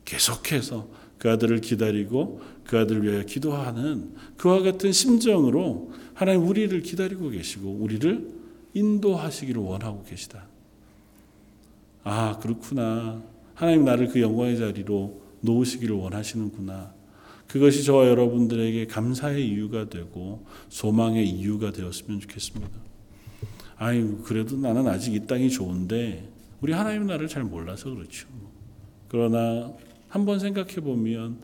[0.03, 7.69] 계속해서 그 아들을 기다리고 그 아들을 위하여 기도하는 그와 같은 심정으로 하나님 우리를 기다리고 계시고
[7.69, 8.27] 우리를
[8.73, 10.45] 인도하시기를 원하고 계시다.
[12.03, 13.23] 아, 그렇구나.
[13.53, 16.93] 하나님 나를 그 영광의 자리로 놓으시기를 원하시는구나.
[17.47, 22.71] 그것이 저와 여러분들에게 감사의 이유가 되고 소망의 이유가 되었으면 좋겠습니다.
[23.75, 26.29] 아이 그래도 나는 아직 이 땅이 좋은데
[26.61, 28.27] 우리 하나님 나를 잘 몰라서 그렇죠.
[29.09, 29.73] 그러나
[30.07, 31.39] 한번 생각해 보면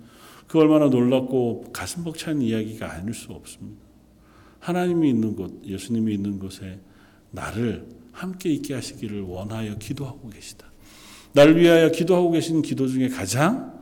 [0.47, 3.81] 그 얼마나 놀랍고 가슴 벅찬 이야기가 아닐 수 없습니다.
[4.59, 6.79] 하나님이 있는 곳, 예수님이 있는 곳에
[7.31, 10.71] 나를 함께 있게 하시기를 원하여 기도하고 계시다.
[11.33, 13.77] 나를 위하여 기도하고 계신 기도 중에 가장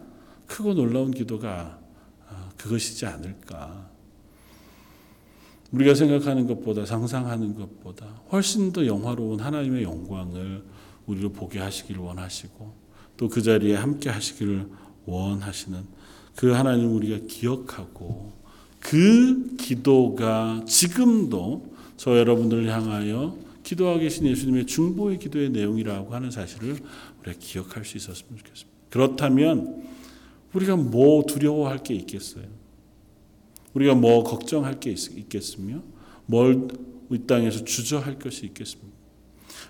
[0.48, 1.80] 크고 놀라운 기도가
[2.28, 3.90] 아, 그것이지 않을까.
[5.72, 10.64] 우리가 생각하는 것보다 상상하는 것보다 훨씬 더 영화로운 하나님의 영광을
[11.06, 12.86] 우리로 보게 하시기를 원하시고
[13.18, 14.68] 또 그 자리에 함께 하시기를
[15.06, 15.84] 원하시는
[16.36, 18.34] 그 하나님 우리가 기억하고
[18.80, 26.78] 그 기도가 지금도 저 여러분들을 향하여 기도하고 계신 예수님의 중보의 기도의 내용이라고 하는 사실을
[27.22, 28.78] 우리가 기억할 수 있었으면 좋겠습니다.
[28.90, 29.95] 그렇다면
[30.56, 32.46] 우리가 뭐 두려워할 게 있겠어요?
[33.74, 35.82] 우리가 뭐 걱정할 게 있, 겠으며
[36.26, 36.68] 뭘
[37.12, 38.96] 이 땅에서 주저할 것이 있겠습니까?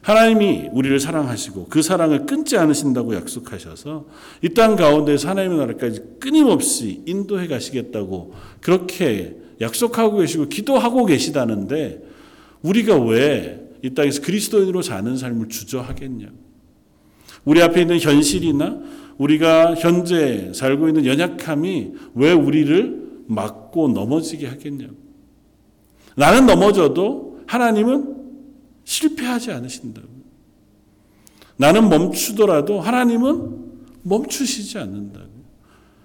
[0.02, 4.06] 하나님이 우리를 사랑하시고 그 사랑을 끊지 않으신다고 약속하셔서
[4.41, 12.04] 이 땅 가운데서 하나님의 나라까지 끊임없이 인도해 가시겠다고 그렇게 약속하고 계시고 기도하고 계시다는데
[12.62, 16.28] 우리가 왜 이 땅에서 그리스도인으로 사는 삶을 주저하겠냐?
[17.43, 18.80] 우리 앞에 있는 현실이나
[19.17, 24.88] 우리가 현재 살고 있는 연약함이 왜 우리를 맞고 넘어지게 하겠냐?
[26.15, 28.15] 나는 넘어져도 하나님은
[28.84, 30.08] 실패하지 않으신다고.
[31.58, 33.65] 나는 멈추더라도 하나님은
[34.04, 35.30] 멈추시지 않는다고.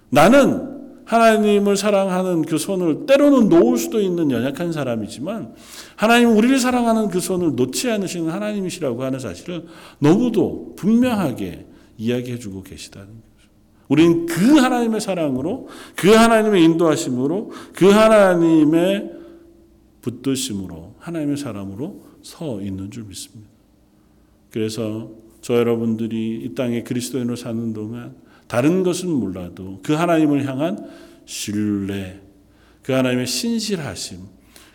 [0.09, 0.71] 나는
[1.05, 5.53] 하나님을 사랑하는 그 손을 때로는 놓을 수도 있는 연약한 사람이지만
[5.97, 9.65] 하나님 우리를 사랑하는 그 손을 놓지 않으시는 하나님이시라고 하는 사실을
[9.99, 11.65] 너무도 분명하게
[12.01, 13.49] 이야기해 주고 계시다는 거죠.
[13.87, 19.11] 우리는 그 하나님의 사랑으로 그 하나님의 인도하심으로 그 하나님의
[20.01, 23.49] 붙드심으로 하나님의 사람으로 서 있는 줄 믿습니다.
[24.49, 25.11] 그래서
[25.41, 28.15] 저 여러분들이 이 땅에 그리스도인으로 사는 동안
[28.47, 30.89] 다른 것은 몰라도 그 하나님을 향한
[31.25, 32.19] 신뢰,
[32.81, 34.19] 그 하나님의 신실하심,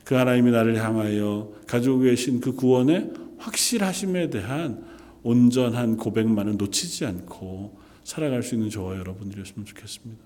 [0.05, 4.86] 그 하나님이 나를 향하여 가지고 계신 그 구원의 확실하심에 대한
[5.27, 10.23] 온전한 고백만을 놓치지 않고 살아갈 수 있는 저와 여러분들이었으면 좋겠습니다.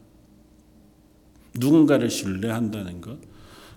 [1.54, 3.18] 누군가를 신뢰한다는 것,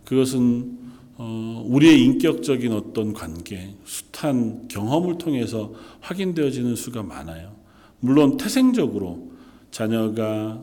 [0.04, 0.80] 그것은
[1.16, 7.56] 어, 우리의 인격적인 어떤 관계, 숱한 경험을 통해서 확인되어지는 수가 많아요.
[8.02, 9.32] 물론 태생적으로
[9.72, 10.62] 자녀가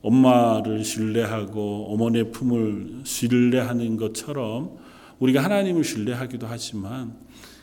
[0.00, 4.78] 엄마를 신뢰하고 어머니의 품을 신뢰하는 것처럼
[5.18, 7.14] 우리가 하나님을 신뢰하기도 하지만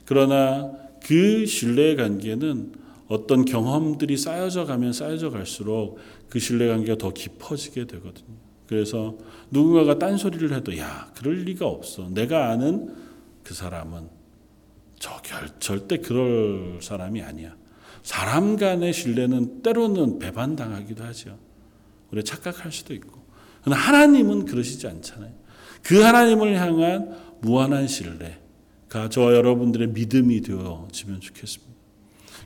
[0.06, 2.74] 그러나 그 신뢰의 관계는
[3.08, 5.98] 어떤 경험들이 쌓여져 가면 쌓여져 갈수록
[6.30, 8.38] 그 신뢰 관계가 더 깊어지게 되거든요.
[8.68, 9.18] 그래서
[9.50, 12.08] 누군가가 딴소리를 해도 야, 그럴 리가 없어.
[12.10, 12.94] 내가 아는
[13.44, 14.08] 그 사람은
[15.00, 17.56] 저 결, 절대 그럴 사람이 아니야.
[18.04, 21.38] 사람 간의 신뢰는 때로는 배반당하기도 하죠.
[22.12, 23.20] 우리가 착각할 수도 있고.
[23.64, 25.34] 그러나 하나님은 그러시지 않잖아요.
[25.82, 28.40] 그 하나님을 향한 무한한 신뢰
[28.90, 31.72] 가 저와 여러분들의 믿음이 되어지면 좋겠습니다.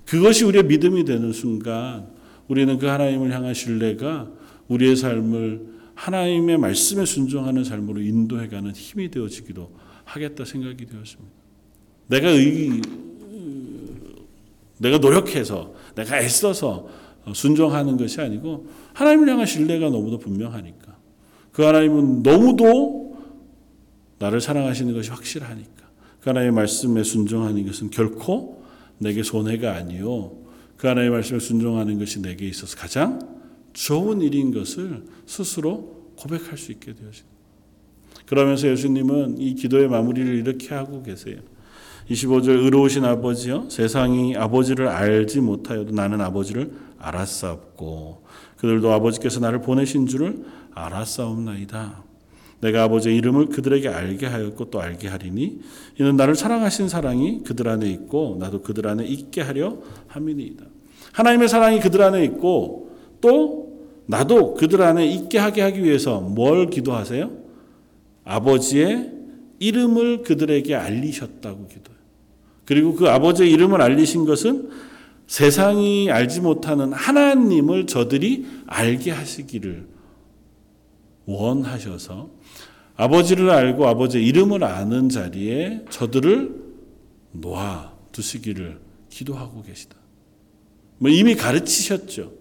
[0.06, 2.08] 그것이 우리의 믿음이 되는 순간
[2.49, 4.29] 우리는 그 하나님을 향한 신뢰가
[4.67, 9.71] 우리의 삶을 하나님의 말씀에 순종하는 삶으로 인도해가는 힘이 되어지기도
[10.03, 11.32] 하겠다 생각이 되었습니다.
[12.08, 12.82] 내가 의,
[14.79, 16.89] 내가 노력해서 내가 애써서
[17.34, 20.97] 순종하는 것이 아니고 하나님을 향한 신뢰가 너무도 분명하니까
[21.53, 23.17] 그 하나님은 너무도
[24.19, 25.83] 나를 사랑하시는 것이 확실하니까
[26.23, 28.63] 그 하나님의 말씀에 순종하는 것은 결코
[28.97, 30.31] 내게 손해가 아니요
[30.77, 33.19] 그 하나님의 말씀에 순종하는 것이 내게 있어서 가장
[33.73, 37.33] 좋은 일인 것을 스스로 고백할 수 있게 되어집니다.
[38.25, 41.38] 그러면서 예수님은 이 기도의 마무리를 이렇게 하고 계세요.
[42.09, 48.23] 25절 의로우신 아버지여 세상이 아버지를 알지 못하여도 나는 아버지를 알았사옵고
[48.57, 52.12] 그들도 아버지께서 나를 보내신 줄을 알았사옵나이다.
[52.63, 55.60] 내가 아버지의 이름을 그들에게 알게 하였고 또 알게 하리니
[55.99, 60.63] 이는 나를 사랑하신 사랑이 그들 안에 있고 나도 그들 안에 있게 하려 함이니이다.
[61.12, 67.32] 하나님의 사랑이 그들 안에 있고 또 나도 그들 안에 있게 하게 하기 위해서 뭘 기도하세요?
[68.24, 69.11] 아버지의
[69.59, 71.99] 이름을 그들에게 알리셨다고 기도해요.
[72.64, 74.70] 그리고 그 아버지의 이름을 알리신 것은
[75.28, 79.93] 세상이 알지 못하는 하나님을 저들이 알게 하시기를
[81.26, 82.30] 원하셔서
[82.95, 86.63] 아버지를 알고 아버지의 이름을 아는 자리에 저들을
[87.32, 89.95] 놓아 두시기를 기도하고 계시다.
[90.97, 92.32] 뭐 이미 가르치셨죠.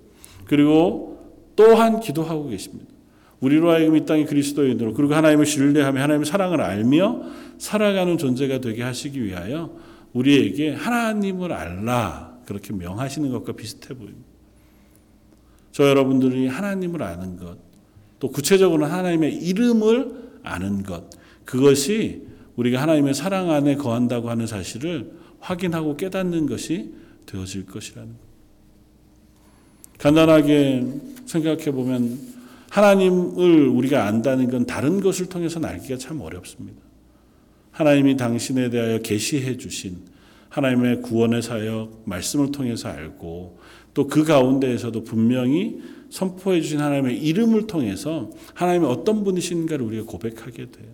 [0.45, 1.13] 그리고
[1.57, 2.93] 또한 기도하고 계십니다.
[3.41, 7.23] 우리로 하여금 이 땅의 그리스도인으로 그리고 하나님을 신뢰하며 하나님의 사랑을 알며
[7.59, 9.77] 살아가는 존재가 되게 하시기 위하여
[10.13, 14.29] 우리에게 하나님을 알라 그렇게 명하시는 것과 비슷해 보입니다.
[15.73, 17.59] 저 여러분들이 하나님을 아는 것,
[18.23, 20.15] 또 구체적으로 하나님의 이름을
[20.45, 21.11] 아는 것,
[21.45, 22.23] 그것이
[22.55, 25.11] 우리가 하나님의 사랑 안에 거한다고 하는 사실을
[25.41, 26.93] 확인하고 깨닫는 것이
[27.27, 28.19] 되어질 것이라는 것.
[29.99, 30.87] 간단하게
[31.27, 32.17] 생각해 보면
[32.71, 36.81] 하나님을 우리가 안다는 건 다른 것을 통해서는 알기가 참 어렵습니다.
[37.73, 39.97] 하나님이 당신에 대하여 계시해 주신
[40.49, 43.59] 하나님의 구원의 사역 말씀을 통해서 알고
[43.95, 45.81] 또 그 가운데에서도 분명히
[46.13, 50.89] 선포해 주신 하나님의 이름을 통해서 하나님의 어떤 분이신가를 우리가 고백하게 돼요.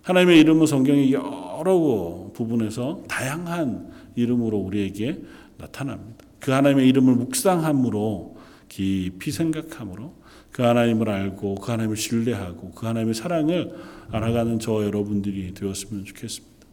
[0.00, 5.20] 하나님의 이름은 성경의 여러 부분에서 다양한 이름으로 우리에게
[5.58, 6.24] 나타납니다.
[6.40, 10.14] 그 하나님의 이름을 묵상함으로 깊이 생각함으로
[10.50, 13.74] 그 하나님을 알고 그 하나님을 신뢰하고 그 하나님의 사랑을
[14.10, 16.66] 알아가는 저 여러분들이 되었으면 좋겠습니다.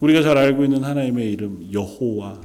[0.00, 2.40] 우리가 잘 알고 있는 하나님의 이름 여호와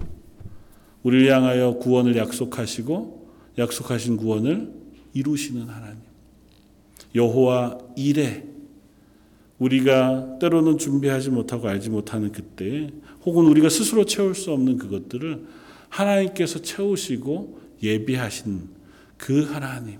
[1.01, 3.18] 우리를 향하여 구원을 약속하시고
[3.59, 4.73] 약속하신 구원을
[5.13, 5.97] 이루시는 하나님.
[7.13, 8.47] 여호와 이레.
[9.59, 12.89] 우리가 때로는 준비하지 못하고 알지 못하는 그때
[13.25, 15.45] 혹은 우리가 스스로 채울 수 없는 그것들을
[15.89, 18.69] 하나님께서 채우시고 예비하신
[19.17, 19.99] 그 하나님.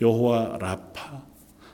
[0.00, 1.24] 여호와 라파.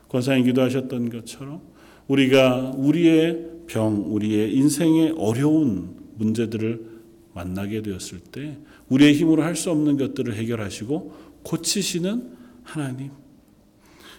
[0.09, 1.62] 권사님 기도하셨던 것처럼
[2.09, 6.98] 우리가 우리의 병, 우리의 인생의 어려운 문제들을
[7.34, 8.59] 만나게 되었을 때
[8.89, 11.12] 우리의 힘으로 할 수 없는 것들을 해결하시고
[11.43, 13.11] 고치시는 하나님.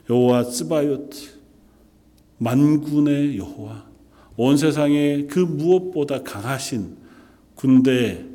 [0.10, 1.40] 여호와 스바요트
[2.40, 3.88] 만군의 여호와
[4.38, 6.98] 온 세상에 그 무엇보다 강하신
[7.56, 8.26] 군대의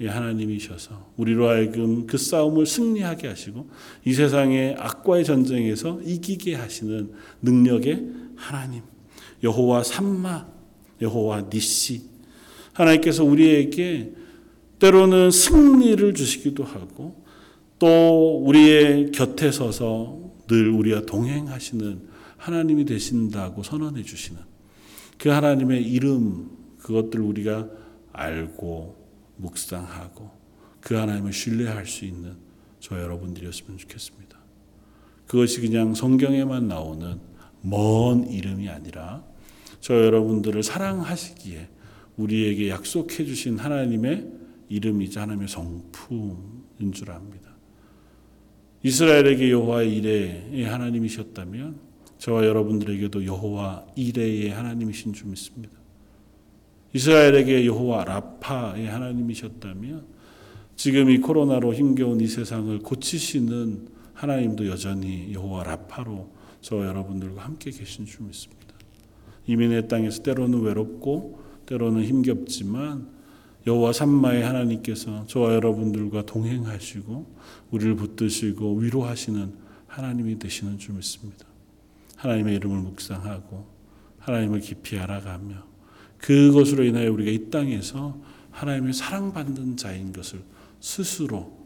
[0.00, 3.68] 하나님이셔서 우리로 하여금 그 싸움을 승리하게 하시고
[4.04, 8.06] 이 세상의 악과의 전쟁에서 이기게 하시는 능력의
[8.36, 8.82] 하나님.
[9.42, 10.46] 여호와 삼마
[11.00, 12.02] 여호와 니시
[12.72, 14.14] 하나님께서 우리에게
[14.78, 17.24] 때로는 승리를 주시기도 하고
[17.78, 24.40] 또 우리의 곁에 서서 늘 우리와 동행하시는 하나님이 되신다고 선언해 주시는
[25.18, 27.68] 그 하나님의 이름 그것들 우리가
[28.12, 28.96] 알고
[29.36, 30.30] 묵상하고
[30.80, 32.36] 그 하나님을 신뢰할 수 있는
[32.80, 34.38] 저 여러분들이었으면 좋겠습니다.
[35.26, 37.20] 그것이 그냥 성경에만 나오는
[37.60, 39.24] 먼 이름이 아니라
[39.80, 41.68] 저 여러분들을 사랑하시기에
[42.16, 44.37] 우리에게 약속해 주신 하나님의
[44.68, 47.50] 이름이자 하나님의 성품인 줄 압니다.
[48.82, 51.80] 이스라엘에게 여호와의 이레의 하나님이셨다면
[52.18, 55.76] 저와 여러분들에게도 여호와 이레의 하나님이신 줄 믿습니다.
[56.92, 60.06] 이스라엘에게 여호와 라파의 하나님이셨다면
[60.76, 68.04] 지금 이 코로나로 힘겨운 이 세상을 고치시는 하나님도 여전히 여호와 라파로 저 여러분들과 함께 계신
[68.04, 68.74] 줄 믿습니다.
[69.46, 73.08] 이민의 땅에서 때로는 외롭고 때로는 힘겹지만
[73.68, 77.36] 여호와 삼마의 하나님께서 저와 여러분들과 동행하시고
[77.70, 79.52] 우리를 붙드시고 위로하시는
[79.86, 81.44] 하나님이 되시는 줄 믿습니다.
[82.16, 83.66] 하나님의 이름을 묵상하고
[84.20, 85.66] 하나님을 깊이 알아가며
[86.16, 88.18] 그것으로 인하여 우리가 이 땅에서
[88.50, 90.42] 하나님의 사랑받는 자인 것을
[90.80, 91.56] 스스로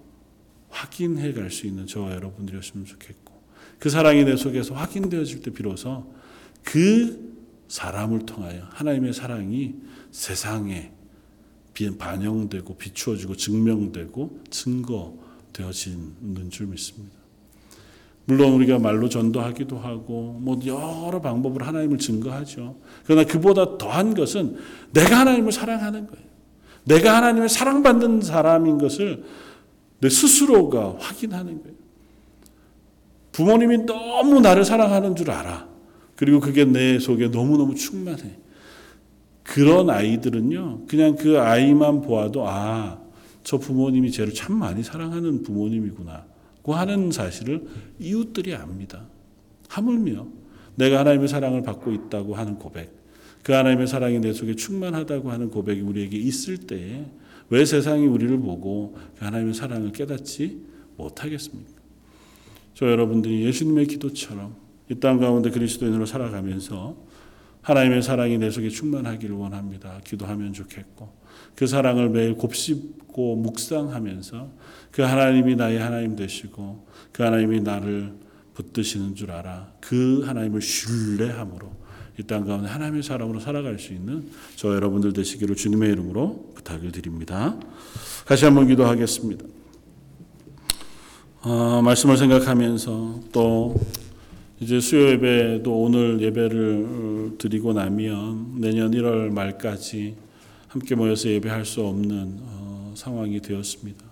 [0.70, 3.32] 확인해 갈 수 있는 저와 여러분들이었으면 좋겠고
[3.78, 6.12] 그 사랑이 내 속에서 확인되어질 때 비로소
[6.64, 7.32] 그
[7.68, 9.76] 사람을 통하여 하나님의 사랑이
[10.10, 10.92] 세상에
[11.98, 17.22] 반영되고 비추어지고 증명되고 증거되어지는 줄 믿습니다.
[18.24, 22.76] 물론 우리가 말로 전도하기도 하고 뭐 여러 방법으로 하나님을 증거하죠.
[23.04, 24.56] 그러나 그보다 더한 것은
[24.92, 26.32] 내가 하나님을 사랑하는 거예요.
[26.84, 29.24] 내가 하나님을 사랑받는 사람인 것을
[30.00, 31.76] 내 스스로가 확인하는 거예요.
[33.32, 35.68] 부모님이 너무 나를 사랑하는 줄 알아.
[36.16, 38.41] 그리고 그게 내 속에 너무너무 충만해.
[39.42, 43.00] 그런 아이들은요, 그냥 그 아이만 보아도, 아,
[43.42, 46.26] 저 부모님이 쟤를 참 많이 사랑하는 부모님이구나.
[46.62, 47.66] 고 하는 사실을
[47.98, 49.06] 이웃들이 압니다.
[49.68, 50.28] 하물며
[50.76, 52.92] 내가 하나님의 사랑을 받고 있다고 하는 고백,
[53.42, 57.06] 그 하나님의 사랑이 내 속에 충만하다고 하는 고백이 우리에게 있을 때에
[57.50, 60.60] 왜 세상이 우리를 보고 그 하나님의 사랑을 깨닫지
[60.96, 61.72] 못하겠습니까?
[62.74, 64.54] 저 여러분들이 예수님의 기도처럼
[64.90, 66.96] 이 땅 가운데 그리스도인으로 살아가면서
[67.62, 70.00] 하나님의 사랑이 내 속에 충만하기를 원합니다.
[70.04, 71.12] 기도하면 좋겠고
[71.54, 74.50] 그 사랑을 매일 곱씹고 묵상하면서
[74.90, 78.14] 그 하나님이 나의 하나님 되시고 그 하나님이 나를
[78.54, 79.72] 붙드시는 줄 알아.
[79.80, 81.82] 그 하나님을 신뢰함으로
[82.18, 87.58] 이 땅 가운데 하나님의 사람으로 살아갈 수 있는 저 여러분들 되시기를 주님의 이름으로 부탁을 드립니다.
[88.26, 89.44] 다시 한번 기도하겠습니다.
[91.42, 93.80] 어, 말씀을 생각하면서 또
[94.62, 100.14] 이제 수요 예배도 오늘 예배를 드리고 나면 내년 1월 말까지
[100.68, 104.04] 함께 모여서 예배할 수 없는 어, 상황이 되었습니다.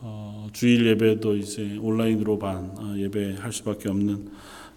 [0.00, 4.30] 어, 주일 예배도 이제 온라인으로만 어, 예배할 수밖에 없는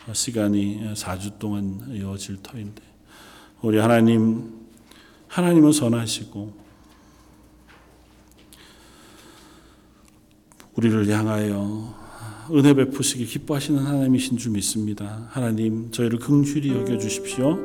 [0.07, 2.81] 어, 시간이 4주 동안 이어질 터인데
[3.61, 4.51] 우리 하나님
[5.27, 6.53] 하나님은 선하시고
[10.73, 12.06] 우리를 향하여
[12.51, 15.27] 은혜 베푸시기 기뻐하시는 하나님이신 줄 믿습니다.
[15.29, 17.57] 하나님 저희를 긍휼히 여겨 주십시오.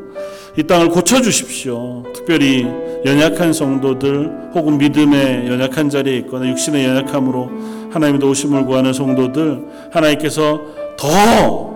[0.59, 2.03] 이 땅을 고쳐 주십시오.
[2.15, 2.67] 특별히
[3.05, 10.61] 연약한 성도들 혹은 믿음의 연약한 자리에 있거나 육신의 연약함으로 하나님의 도우심을 구하는 성도들 하나님께서
[10.99, 11.73] 더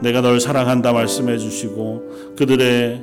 [0.00, 3.02] 내가 널 사랑한다 말씀해 주시고 그들의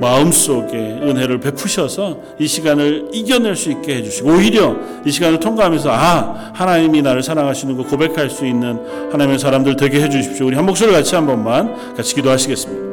[0.00, 7.02] 마음속에 은혜를 베푸셔서 이 시간을 이겨낼 수 있게 해주시고 오히려 이 시간을 통과하면서 아 하나님이
[7.02, 8.78] 나를 사랑하시는 거 고백할 수 있는
[9.12, 10.46] 하나님의 사람들 되게 해주십시오.
[10.46, 12.84] 우리 한 목소리 같이 한 번만 같이 기도하시겠습니다.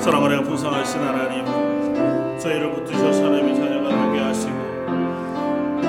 [0.00, 1.44] 사랑하는 풍성하신 하나님
[2.40, 4.52] 저희를 붙드셔서 하나님의 자녀가 되게 하시고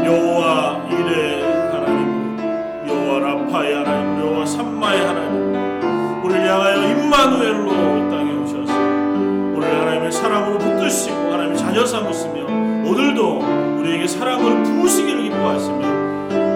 [0.05, 0.72] 여호와
[11.83, 12.45] 자녀 삼으시며
[12.89, 13.39] 오늘도
[13.79, 15.79] 우리에게 사랑을 부으시기를 기뻐하시며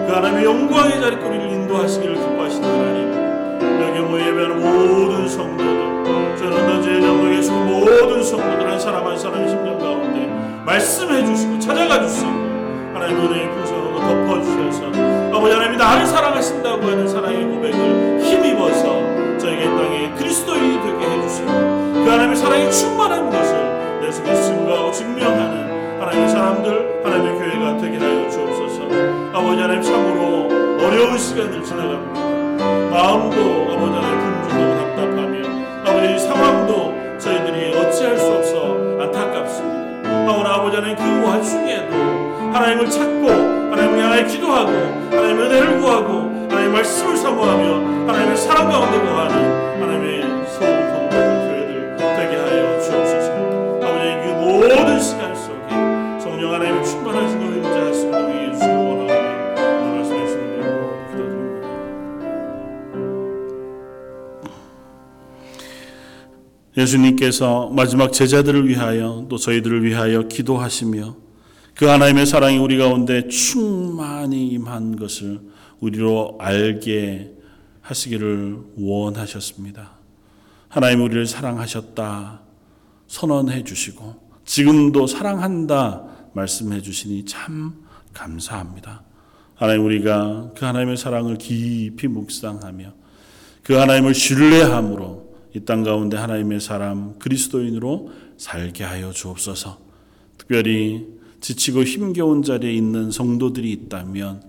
[0.06, 7.02] 그 하나님의 영광의 자리에 우리를 인도하시기를 기뻐하시는 하나님 여기 모여 예배하는 모든 성도들 저는 던지의
[7.02, 10.26] 장로 계시고 모든 성도들 한 사람 한 사람의 심령 가운데
[10.64, 12.30] 말씀해 주시고 찾아가 주시고
[12.94, 14.86] 하나님 은혜의 풍성으로 덮어주셔서
[15.36, 22.36] 아버지 하나님이 나를 사랑하신다고 하는 사랑의 고백을 힘입어서 저에게 땅에 그리스도인이 되게 해주시고 그 하나님의
[22.36, 24.34] 사랑이 충만한 것을 내 속에
[24.88, 28.84] 증거하고 증명하는 하나님의 사람들 하나님의 교회가 되게 하여 주옵소서.
[29.32, 30.48] 아버지 하나님 참으로
[30.84, 32.20] 어려운 시간을 지나갑니다.
[32.90, 35.34] 마음도 아버지 하나님 분주하고 답답하며
[35.86, 40.32] 아버지 이 상황도 저희들이 어찌할 수 없어 안타깝습니다.
[40.32, 41.94] 하오나 아버지 하나님 그 와중에도
[42.52, 44.70] 하나님을 찾고 하나님을 향하여 기도하고
[45.10, 46.12] 하나님의 은혜를 구하고
[46.48, 50.47] 하나님의 말씀을 사모하며 하나님의 사랑 가운데 거하는 하나님의
[66.78, 71.16] 예수님께서 마지막 제자들을 위하여 또 저희들을 위하여 기도하시며
[71.74, 75.40] 그 하나님의 사랑이 우리 가운데 충만히 임한 것을
[75.80, 77.32] 우리로 알게
[77.80, 79.90] 하시기를 원하셨습니다.
[80.68, 82.42] 하나님 우리를 사랑하셨다
[83.08, 87.74] 선언해 주시고 지금도 사랑한다 말씀해 주시니 참
[88.12, 89.02] 감사합니다.
[89.56, 92.92] 하나님 우리가 그 하나님의 사랑을 깊이 묵상하며
[93.64, 95.27] 그 하나님을 신뢰함으로
[95.58, 99.78] 이 땅 가운데 하나님의 사람 그리스도인으로 살게 하여 주옵소서.
[100.38, 101.06] 특별히
[101.40, 104.42] 지치고 힘겨운 자리에 있는 성도들이 있다면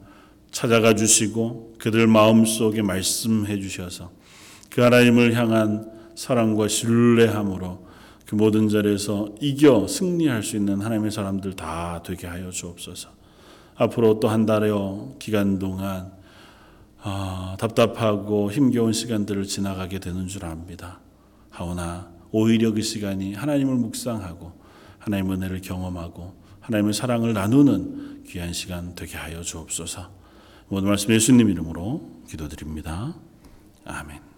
[0.51, 4.11] 찾아가 주시고 그들 마음속에 말씀해 주셔서
[4.69, 7.87] 그 하나님을 향한 사랑과 신뢰함으로
[8.25, 13.09] 그 모든 자리에서 이겨 승리할 수 있는 하나님의 사람들 다 되게 하여 주옵소서.
[13.75, 16.11] 앞으로 또 한 달여 기간 동안
[17.01, 20.99] 아, 답답하고 힘겨운 시간들을 지나가게 되는 줄 압니다.
[21.49, 24.51] 하오나 오히려 그 시간이 하나님을 묵상하고
[24.99, 30.09] 하나님의 은혜를 경험하고 하나님의 사랑을 나누는 귀한 시간 되게 하여 주옵소서.
[30.67, 33.15] 모든 말씀 예수님 이름으로 기도드립니다.
[33.85, 34.28] 아멘.